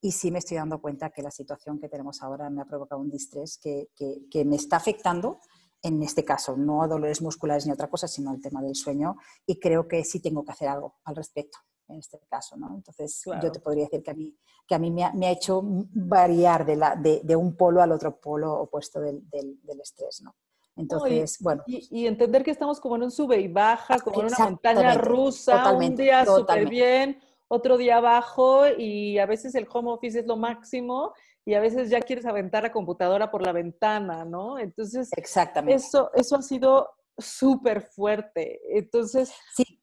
[0.00, 3.00] Y sí me estoy dando cuenta que la situación que tenemos ahora me ha provocado
[3.00, 5.40] un distrés que, que, que me está afectando
[5.84, 9.16] en este caso, no dolores musculares ni otra cosa, sino al tema del sueño,
[9.46, 11.58] y creo que sí tengo que hacer algo al respecto
[11.88, 12.74] en este caso, ¿no?
[12.74, 14.34] Entonces, yo te podría decir que a mí,
[14.66, 17.82] que a mí me, ha, me ha hecho variar de, la, de, de, un polo
[17.82, 20.34] al otro polo opuesto del, del, del estrés, ¿no?
[20.76, 21.62] Entonces, y, bueno.
[21.66, 24.94] Y, y, entender que estamos como en un sube y baja, como en una montaña
[24.94, 30.26] rusa, un día súper bien, otro día abajo, y a veces el home office es
[30.26, 31.12] lo máximo,
[31.44, 34.58] y a veces ya quieres aventar la computadora por la ventana, ¿no?
[34.58, 35.76] Entonces, Exactamente.
[35.76, 36.88] Eso, eso ha sido
[37.18, 38.60] súper fuerte.
[38.76, 39.80] Entonces, sí.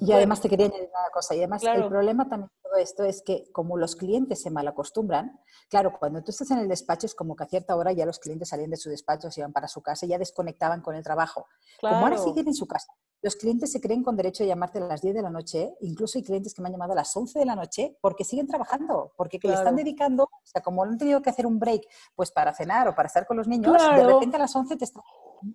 [0.00, 1.84] Y además te quería añadir una cosa, y además claro.
[1.84, 6.22] el problema también de todo esto es que como los clientes se malacostumbran, claro, cuando
[6.22, 8.70] tú estás en el despacho es como que a cierta hora ya los clientes salían
[8.70, 11.46] de su despacho, se iban para su casa, ya desconectaban con el trabajo.
[11.78, 11.96] Claro.
[11.96, 12.92] Como ahora siguen en su casa,
[13.22, 16.18] los clientes se creen con derecho a llamarte a las 10 de la noche, incluso
[16.18, 19.12] hay clientes que me han llamado a las 11 de la noche porque siguen trabajando,
[19.16, 19.56] porque claro.
[19.56, 21.82] le están dedicando, o sea, como han tenido que hacer un break
[22.14, 24.84] pues para cenar o para estar con los niños, de repente a las 11 te
[24.84, 25.02] están...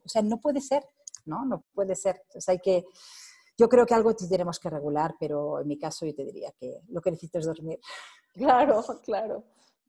[0.04, 0.88] O sea, no puede ser,
[1.26, 1.46] ¿no?
[1.46, 2.22] No puede ser.
[2.26, 2.86] Entonces hay que...
[3.62, 6.82] Yo creo que algo tenemos que regular, pero en mi caso yo te diría que
[6.90, 7.80] lo que necesito es dormir.
[8.34, 9.44] Claro, claro.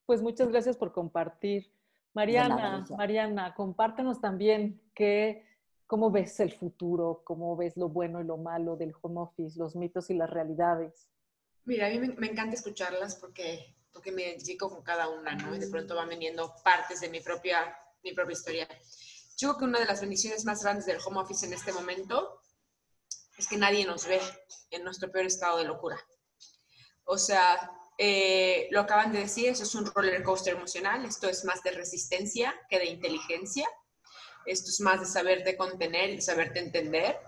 [0.04, 1.72] Pues muchas gracias por compartir.
[2.12, 5.46] Mariana, nada, Mariana, compártenos también qué
[5.86, 7.22] ¿Cómo ves el futuro?
[7.22, 11.06] ¿Cómo ves lo bueno y lo malo del home office, los mitos y las realidades?
[11.64, 15.54] Mira, a mí me, me encanta escucharlas porque, porque me identifico con cada una, ¿no?
[15.54, 18.68] Y de pronto van viniendo partes de mi propia, mi propia historia.
[19.36, 22.40] Yo creo que una de las bendiciones más grandes del home office en este momento
[23.42, 24.20] es que nadie nos ve
[24.70, 25.98] en nuestro peor estado de locura.
[27.04, 31.44] O sea, eh, lo acaban de decir, eso es un roller coaster emocional, esto es
[31.44, 33.68] más de resistencia que de inteligencia
[34.46, 37.18] esto es más de saberte contener de saberte entender.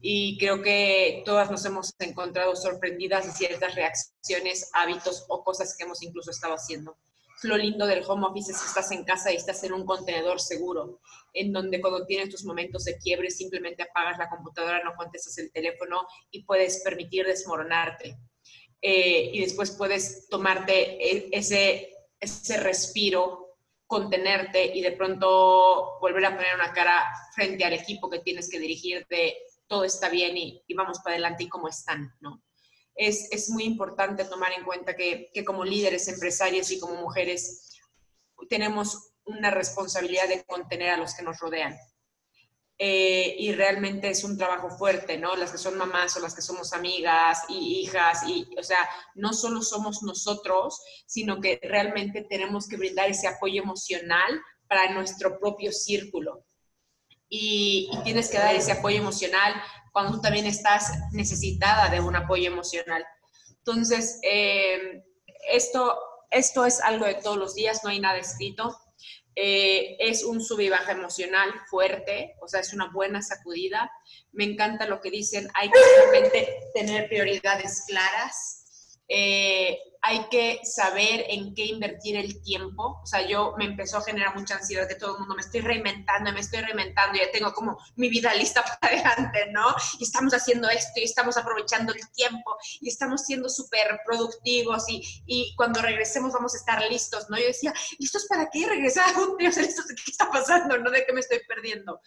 [0.00, 5.84] Y creo que todas nos hemos encontrado sorprendidas de ciertas reacciones, hábitos o cosas que
[5.84, 6.96] hemos incluso estado haciendo.
[7.42, 10.40] Lo lindo del home office es que estás en casa y estás en un contenedor
[10.40, 11.00] seguro,
[11.32, 15.52] en donde cuando tienes tus momentos de quiebre simplemente apagas la computadora, no contestas el
[15.52, 18.18] teléfono y puedes permitir desmoronarte.
[18.80, 20.72] Eh, y después puedes tomarte
[21.04, 27.72] e, ese, ese respiro contenerte y de pronto volver a poner una cara frente al
[27.72, 29.36] equipo que tienes que dirigir de
[29.66, 32.42] todo está bien y, y vamos para adelante y cómo están, ¿no?
[33.00, 37.78] Es, es muy importante tomar en cuenta que, que, como líderes empresarios y como mujeres
[38.48, 41.78] tenemos una responsabilidad de contener a los que nos rodean.
[42.80, 45.34] Eh, y realmente es un trabajo fuerte, ¿no?
[45.34, 48.78] Las que son mamás o las que somos amigas y hijas, y, o sea,
[49.16, 55.40] no solo somos nosotros, sino que realmente tenemos que brindar ese apoyo emocional para nuestro
[55.40, 56.44] propio círculo.
[57.28, 59.60] Y, y tienes que dar ese apoyo emocional
[59.98, 63.04] cuando tú también estás necesitada de un apoyo emocional.
[63.58, 65.04] Entonces, eh,
[65.50, 65.98] esto,
[66.30, 68.76] esto es algo de todos los días, no hay nada escrito
[69.40, 73.88] eh, es un sub y baja emocional fuerte, o sea, es una buena sacudida.
[74.32, 78.64] Me encanta lo que dicen, hay que realmente tener prioridades claras,
[79.08, 83.00] eh, hay que saber en qué invertir el tiempo.
[83.02, 85.60] O sea, yo me empezó a generar mucha ansiedad de todo el mundo, me estoy
[85.60, 89.74] reinventando, me estoy reinventando, ya tengo como mi vida lista para adelante, ¿no?
[89.98, 95.02] Y estamos haciendo esto y estamos aprovechando el tiempo y estamos siendo súper productivos y,
[95.26, 97.38] y, cuando regresemos vamos a estar listos, ¿no?
[97.38, 98.66] Yo decía, ¿listos para qué?
[98.66, 100.78] Regresar a un día, ¿listos de qué está pasando?
[100.78, 100.90] ¿No?
[100.90, 102.00] ¿De qué me estoy perdiendo?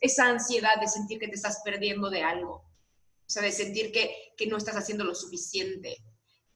[0.00, 2.54] Esa ansiedad de sentir que te estás perdiendo de algo.
[2.54, 5.98] O sea, de sentir que, que no estás haciendo lo suficiente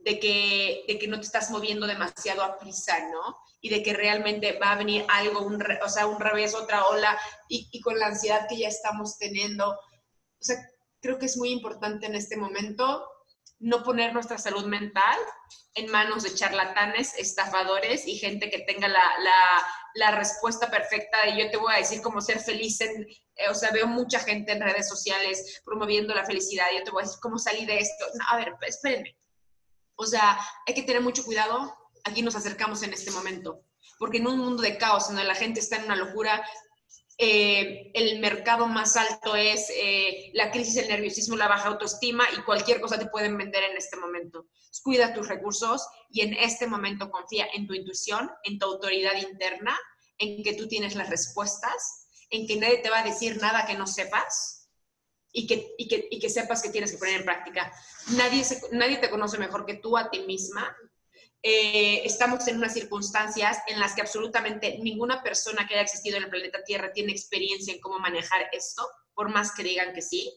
[0.05, 3.39] de que, de que no te estás moviendo demasiado a prisa, ¿no?
[3.61, 7.19] Y de que realmente va a venir algo, un o sea, un revés, otra ola,
[7.49, 9.71] y, con la ansiedad que ya estamos teniendo.
[9.71, 10.57] O sea,
[11.01, 13.07] creo que es muy importante en este momento
[13.61, 15.19] no poner nuestra salud mental
[15.75, 19.03] en manos de charlatanes, estafadores y gente que tenga la,
[19.95, 23.55] la, respuesta perfecta y yo te voy a decir cómo ser feliz en, eh, o
[23.55, 27.21] sea, veo mucha gente en redes sociales promoviendo la felicidad yo te voy a decir
[27.23, 28.05] cómo salir de esto.
[28.15, 29.17] No, a ver, espérenme
[29.97, 31.75] o sea, hay que tener mucho cuidado.
[32.05, 33.63] Aquí nos acercamos en este momento,
[33.99, 36.45] porque en un mundo de caos, donde la gente está en una locura,
[37.19, 42.43] eh, el mercado más alto es eh, la crisis, el nerviosismo, la baja autoestima y
[42.43, 44.47] cualquier cosa te pueden vender en este momento.
[44.83, 49.79] Cuida tus recursos y en este momento confía en tu intuición, en tu autoridad interna,
[50.19, 53.75] en que tú tienes las respuestas, en que nadie te va a decir nada que
[53.75, 54.62] no sepas
[55.33, 57.73] y que, y que, y que sepas que tienes que poner en práctica.
[58.17, 60.77] Nadie, nadie te conoce mejor que tú a ti misma.
[61.43, 66.25] Eh, estamos en unas circunstancias en las que absolutamente ninguna persona que haya existido en
[66.25, 70.33] el planeta Tierra tiene experiencia en cómo manejar esto, por más que digan que sí.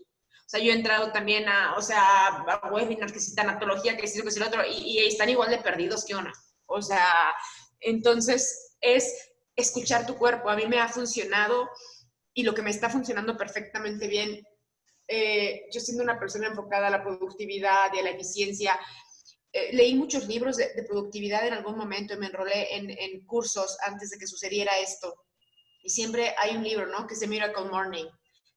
[0.46, 4.08] O sea, yo he entrado también a, o sea, a webinars que si tanatología, que
[4.08, 6.34] si que lo otro, y, y están igual de perdidos que una.
[6.68, 7.34] O sea,
[7.82, 10.50] entonces es escuchar tu cuerpo.
[10.50, 11.70] A mí me ha funcionado
[12.34, 14.43] y lo que me está funcionando perfectamente bien
[15.08, 18.80] eh, yo siendo una persona enfocada a la productividad y a la eficiencia,
[19.51, 23.78] eh, leí muchos libros de, productividad en algún momento y me enrolé en, en, cursos
[23.86, 25.16] antes de que sucediera esto.
[25.82, 27.08] Y siempre hay un libro, ¿no?
[27.08, 28.06] Que es The Miracle Morning,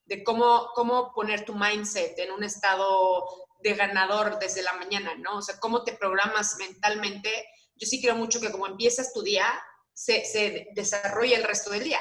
[0.07, 3.25] de cómo, cómo poner tu mindset en un estado
[3.63, 5.39] de ganador desde la mañana, ¿no?
[5.39, 7.31] O sea, cómo te programas mentalmente.
[7.77, 9.47] Yo sí creo mucho que como empiezas tu día,
[9.93, 12.01] se, se desarrolla el resto del día.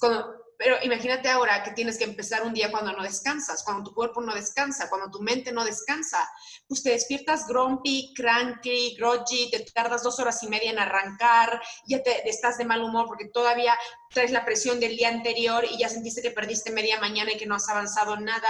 [0.00, 3.94] Cuando pero imagínate ahora que tienes que empezar un día cuando no descansas, cuando tu
[3.96, 6.30] cuerpo no descansa, cuando tu mente no descansa.
[6.68, 12.00] Pues te despiertas grumpy, cranky, groggy, te tardas dos horas y media en arrancar, ya
[12.04, 13.76] te, estás de mal humor porque todavía
[14.10, 17.46] traes la presión del día anterior y ya sentiste que perdiste media mañana y que
[17.46, 18.48] no has avanzado nada.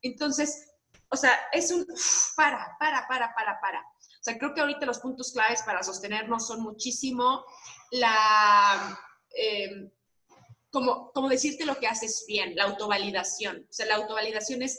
[0.00, 0.66] Entonces,
[1.10, 1.86] o sea, es un
[2.36, 3.80] para, para, para, para, para.
[3.80, 7.44] O sea, creo que ahorita los puntos claves para sostenernos son muchísimo
[7.90, 8.98] la...
[9.36, 9.92] Eh,
[10.70, 13.66] como, como decirte lo que haces bien, la autovalidación.
[13.68, 14.78] O sea, la autovalidación es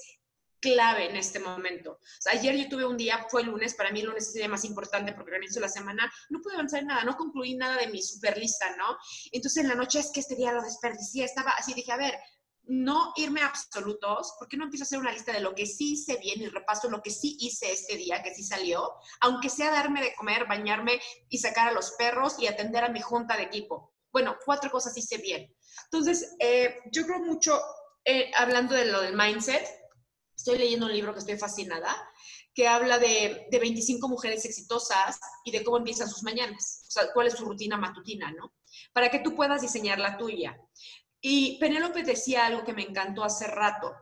[0.61, 1.93] clave en este momento.
[1.93, 4.35] O sea, ayer yo tuve un día, fue el lunes, para mí el lunes es
[4.35, 7.55] el día más importante porque organizo la semana, no pude avanzar en nada, no concluí
[7.55, 8.97] nada de mi super lista, ¿no?
[9.31, 12.17] Entonces en la noche es que este día lo desperdicié, estaba así, dije, a ver,
[12.65, 15.65] no irme a absolutos, ¿por qué no empiezo a hacer una lista de lo que
[15.65, 18.87] sí hice bien y repaso lo que sí hice este día, que sí salió?
[19.21, 23.01] Aunque sea darme de comer, bañarme y sacar a los perros y atender a mi
[23.01, 23.93] junta de equipo.
[24.11, 25.53] Bueno, cuatro cosas hice bien.
[25.91, 27.61] Entonces, eh, yo creo mucho,
[28.05, 29.67] eh, hablando de lo del mindset,
[30.35, 31.95] estoy leyendo un libro que estoy fascinada,
[32.53, 37.13] que habla de, de 25 mujeres exitosas y de cómo empiezan sus mañanas, o sea,
[37.13, 38.53] cuál es su rutina matutina, ¿no?
[38.93, 40.57] Para que tú puedas diseñar la tuya.
[41.19, 43.93] Y Penélope decía algo que me encantó hace rato.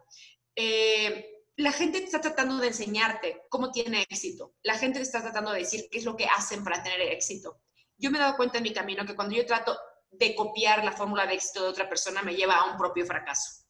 [0.55, 4.53] Eh, la gente te está tratando de enseñarte cómo tiene éxito.
[4.63, 7.61] La gente te está tratando de decir qué es lo que hacen para tener éxito.
[7.97, 9.77] Yo me he dado cuenta en mi camino que cuando yo trato
[10.11, 13.65] de copiar la fórmula de éxito de otra persona me lleva a un propio fracaso.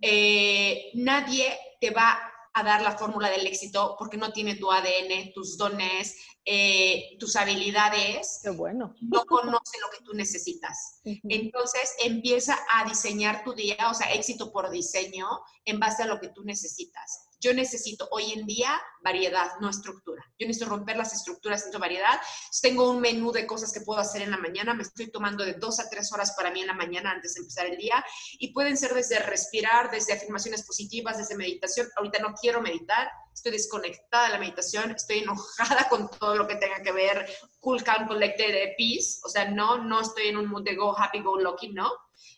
[0.00, 2.18] Eh, nadie te va
[2.52, 6.16] a dar la fórmula del éxito porque no tiene tu ADN, tus dones,
[6.52, 8.40] eh, tus habilidades.
[8.42, 8.96] Qué bueno.
[9.00, 11.00] No conoce lo que tú necesitas.
[11.04, 15.28] Entonces empieza a diseñar tu día, o sea, éxito por diseño,
[15.64, 17.28] en base a lo que tú necesitas.
[17.38, 20.22] Yo necesito hoy en día variedad, no estructura.
[20.40, 22.20] Yo necesito romper las estructuras, necesito variedad.
[22.60, 24.74] Tengo un menú de cosas que puedo hacer en la mañana.
[24.74, 27.42] Me estoy tomando de dos a tres horas para mí en la mañana antes de
[27.42, 28.04] empezar el día.
[28.40, 31.86] Y pueden ser desde respirar, desde afirmaciones positivas, desde meditación.
[31.96, 36.56] Ahorita no quiero meditar, estoy desconectada de la meditación, estoy enojada con todo lo que
[36.56, 37.26] tenga que ver
[37.60, 39.20] cool, calm, collected, peace.
[39.24, 41.90] O sea, no, no estoy en un mood de go happy, go lucky, no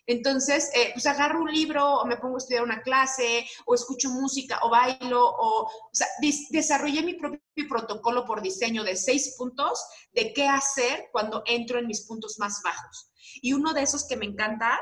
[0.07, 4.11] entonces, eh, pues agarro un libro o me pongo a estudiar una clase o escucho
[4.11, 6.09] música o bailo o, o sea,
[6.51, 11.87] desarrollé mi propio protocolo por diseño de seis puntos de qué hacer cuando entro en
[11.87, 13.13] mis puntos más bajos.
[13.41, 14.81] Y uno de esos que me encanta,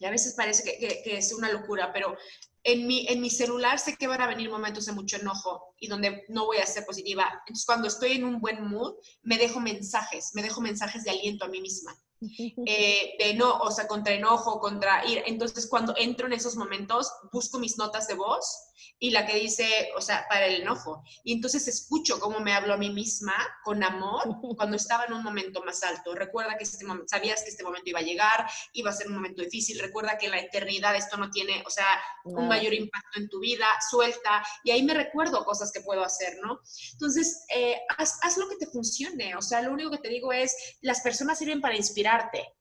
[0.00, 2.16] y a veces parece que, que, es una locura, pero
[2.64, 5.88] en mi, en mi celular sé que van a venir momentos de mucho enojo y
[5.88, 7.28] donde no voy a ser positiva.
[7.46, 11.44] Entonces, cuando estoy en un buen mood, me dejo mensajes, me dejo mensajes de aliento
[11.44, 11.96] a mí misma.
[12.66, 15.22] Eh, de no, o sea, contra enojo, contra ir.
[15.26, 18.67] Entonces, cuando entro en esos momentos, busco mis notas de voz
[18.98, 21.02] y la que dice, o sea, para el enojo.
[21.24, 24.22] Y entonces escucho cómo me hablo a mí misma con amor
[24.56, 26.14] cuando estaba en un momento más alto.
[26.14, 29.14] Recuerda que este momento, sabías que este momento iba a llegar, iba a ser un
[29.14, 29.78] momento difícil.
[29.78, 31.86] Recuerda que la eternidad esto no tiene, o sea,
[32.24, 34.44] un mayor impacto en tu vida, suelta.
[34.64, 36.60] Y ahí me recuerdo cosas que puedo hacer, ¿no?
[36.92, 39.36] Entonces, eh, haz, haz lo que te funcione.
[39.36, 42.54] O sea, lo único que te digo es, las personas sirven para inspirarte,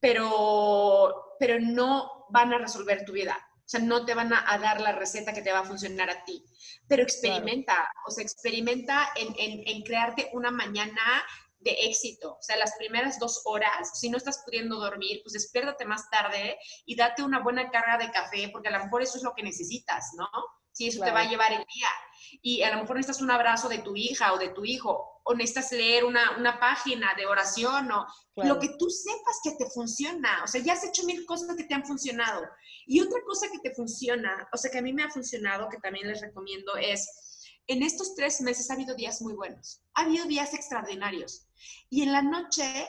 [0.00, 3.38] pero, pero no van a resolver tu vida
[3.72, 6.44] sea, no te van a, dar la receta que te va a funcionar a ti,
[6.88, 11.24] pero experimenta, o sea, experimenta en, en, crearte una mañana
[11.60, 12.36] de éxito.
[12.38, 16.58] O sea, las primeras dos horas, si no estás pudiendo dormir, pues despiértate más tarde
[16.84, 19.42] y date una buena carga de café, porque a lo mejor eso es lo que
[19.42, 20.28] necesitas, ¿no?
[20.72, 21.88] Si eso te va a llevar el día.
[22.40, 25.34] Y a lo mejor necesitas un abrazo de tu hija o de tu hijo, o
[25.34, 28.06] necesitas leer una, una página de oración, o
[28.36, 30.42] lo que tú sepas que te funciona.
[30.44, 32.42] O sea, ya has hecho mil cosas que te han funcionado.
[32.86, 35.78] Y otra cosa que te funciona, o sea, que a mí me ha funcionado, que
[35.78, 40.26] también les recomiendo, es, en estos tres meses ha habido días muy buenos, ha habido
[40.26, 41.46] días extraordinarios.
[41.90, 42.88] Y en la noche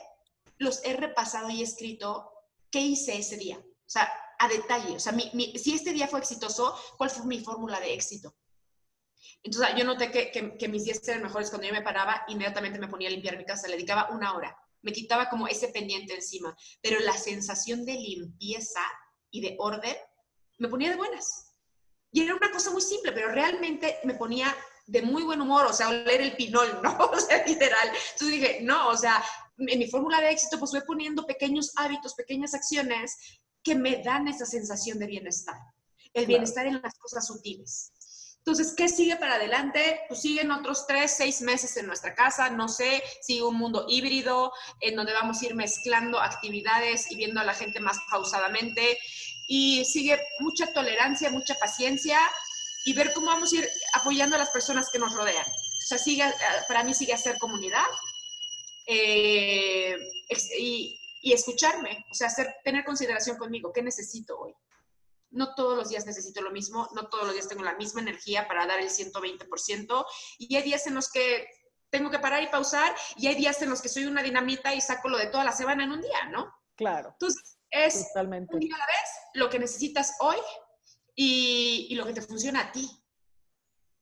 [0.58, 2.30] los he repasado y escrito
[2.70, 3.58] qué hice ese día.
[3.58, 4.96] O sea, a detalle.
[4.96, 8.34] O sea, si este día fue exitoso, ¿cuál fue mi fórmula de éxito?
[9.42, 12.88] Entonces, yo noté que, que, mis días eran mejores cuando yo me paraba, inmediatamente me
[12.88, 16.56] ponía a limpiar mi casa, le dedicaba una hora, me quitaba como ese pendiente encima,
[16.80, 18.80] pero la sensación de limpieza
[19.30, 19.96] y de orden
[20.58, 21.52] me ponía de buenas.
[22.12, 24.54] Y era una cosa muy simple, pero realmente me ponía
[24.86, 26.96] de muy buen humor, o sea, oler el pinol, ¿no?
[26.96, 27.88] O sea, literal.
[27.88, 29.24] Entonces dije, no, o sea,
[29.58, 34.28] en mi fórmula de éxito, pues voy poniendo pequeños hábitos, pequeñas acciones que me dan
[34.28, 35.56] esa sensación de bienestar.
[36.12, 37.92] El bienestar en las cosas sutiles.
[38.46, 40.02] Entonces, ¿qué sigue para adelante?
[40.06, 44.52] Pues siguen otros tres, seis meses en nuestra casa, no sé, sigue un mundo híbrido
[44.82, 48.98] en donde vamos a ir mezclando actividades y viendo a la gente más pausadamente.
[49.48, 52.18] Y sigue mucha tolerancia, mucha paciencia
[52.84, 55.46] y ver cómo vamos a ir apoyando a las personas que nos rodean.
[55.46, 56.24] O sea, sigue,
[56.68, 57.86] para mí sigue a ser comunidad
[58.86, 59.96] eh,
[60.58, 64.54] y, y, escucharme, o sea, hacer, tener consideración conmigo, ¿qué necesito hoy?
[65.34, 68.48] No todos los días necesito lo mismo, no todos los días tengo la misma energía
[68.48, 70.06] para dar el 120%
[70.38, 71.46] y hay días en los que
[71.90, 74.80] tengo que parar y pausar y hay días en los que soy una dinamita y
[74.80, 76.52] saco lo de toda la semana en un día, ¿no?
[76.76, 77.10] Claro.
[77.10, 80.36] Entonces, es un día a la vez lo que necesitas hoy
[81.14, 82.88] y, y lo que te funciona a ti.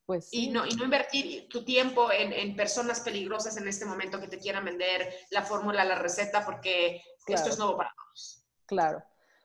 [0.06, 4.20] Pues y, no, y no invertir tu tiempo en, en, personas peligrosas en este momento
[4.20, 8.44] que te quieran vender la fórmula, la receta, porque esto es nuevo para todos.
[8.66, 9.02] Claro.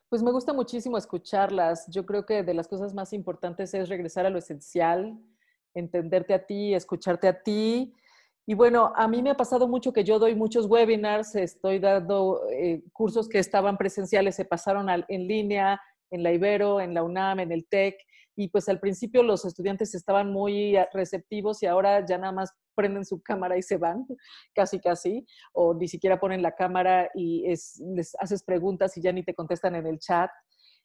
[0.08, 1.86] Pues me gusta muchísimo escucharlas.
[1.88, 5.18] Yo creo que de las cosas más importantes es regresar a lo esencial,
[5.74, 7.92] entenderte a ti, escucharte a ti.
[8.46, 12.40] Y bueno, a mí me ha pasado mucho que yo doy muchos webinars, estoy dando
[12.50, 15.78] eh, cursos que estaban presenciales, se pasaron en línea,
[16.10, 17.96] en la Ibero, en la UNAM, en el TEC,
[18.38, 23.04] y pues al principio los estudiantes estaban muy receptivos y ahora ya nada más prenden
[23.04, 24.06] su cámara y se van,
[24.54, 29.24] casi casi, o ni siquiera ponen la cámara y les haces preguntas y ya ni
[29.24, 30.30] te contestan en el chat.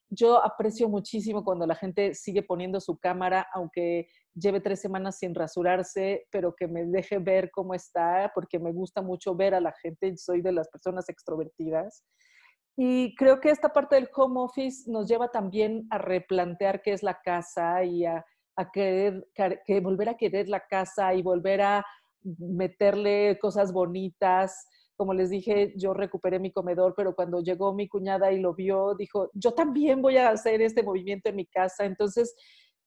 [0.10, 5.36] Yo aprecio muchísimo cuando la gente sigue poniendo su cámara, aunque lleve tres semanas sin
[5.36, 9.74] rasurarse, pero que me deje ver cómo está, porque me gusta mucho ver a la
[9.80, 12.04] gente, soy de las personas extrovertidas.
[12.76, 17.04] Y creo que esta parte del home office nos lleva también a replantear qué es
[17.04, 18.26] la casa y a,
[18.74, 19.28] querer,
[19.66, 21.86] que volver a querer la casa y volver a
[22.24, 24.68] meterle cosas bonitas.
[24.96, 28.96] Como les dije, yo recuperé mi comedor, pero cuando llegó mi cuñada y lo vio,
[28.96, 31.86] dijo, yo también voy a hacer este movimiento en mi casa.
[31.86, 32.36] Entonces,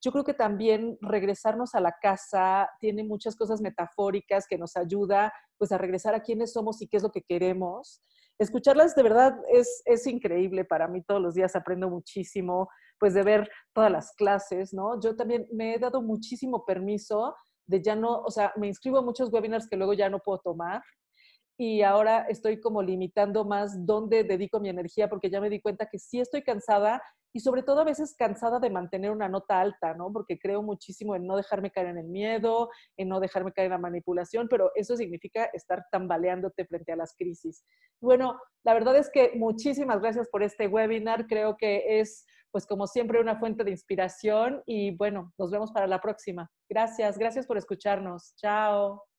[0.02, 5.32] yo creo que también regresarnos a la casa tiene muchas cosas metafóricas que nos ayuda
[5.58, 8.02] pues a regresar a quiénes somos y qué es lo que queremos
[8.38, 11.02] escucharlas de verdad es, es increíble para mí.
[11.02, 12.68] Todos los días aprendo muchísimo,
[12.98, 15.00] pues de ver todas las clases, ¿no?
[15.00, 17.34] Yo también me he dado muchísimo permiso
[17.66, 20.38] de ya no, o sea, me inscribo a muchos webinars que luego ya no puedo
[20.38, 20.82] tomar
[21.58, 25.88] y ahora estoy como limitando más dónde dedico mi energía porque ya me di cuenta
[25.90, 27.02] que sí estoy cansada
[27.32, 30.12] y sobre todo a veces cansada de mantener una nota alta, ¿no?
[30.12, 33.72] Porque creo muchísimo en no dejarme caer en el miedo, en no dejarme caer en
[33.72, 37.64] la manipulación, pero eso significa estar tambaleándote frente a las crisis.
[38.00, 42.86] Bueno, la verdad es que muchísimas gracias por este webinar, creo que es pues como
[42.86, 46.50] siempre una fuente de inspiración y bueno, nos vemos para la próxima.
[46.70, 48.34] Gracias, gracias por escucharnos.
[48.36, 49.15] Chao.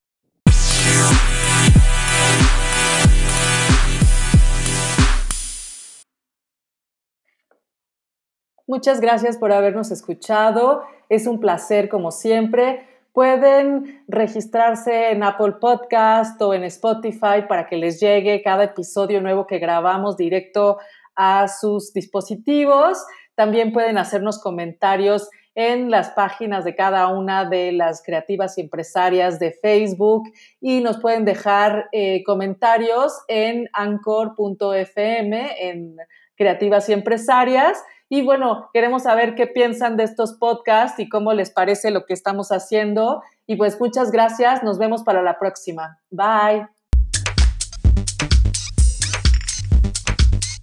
[8.70, 10.84] Muchas gracias por habernos escuchado.
[11.08, 12.86] Es un placer como siempre.
[13.14, 19.48] Pueden registrarse en Apple Podcast o en Spotify para que les llegue cada episodio nuevo
[19.48, 20.80] que grabamos directo
[21.16, 23.06] a sus dispositivos.
[23.36, 29.40] También pueden hacernos comentarios en las páginas de cada una de las creativas y empresarias
[29.40, 30.24] de Facebook
[30.60, 35.96] y nos pueden dejar eh, comentarios en anchor.fm en
[36.36, 41.52] creativas y empresarias y bueno, queremos saber qué piensan de estos podcasts y cómo les
[41.52, 43.22] parece lo que estamos haciendo.
[43.46, 44.64] Y pues muchas gracias.
[44.64, 46.00] Nos vemos para la próxima.
[46.10, 46.77] Bye.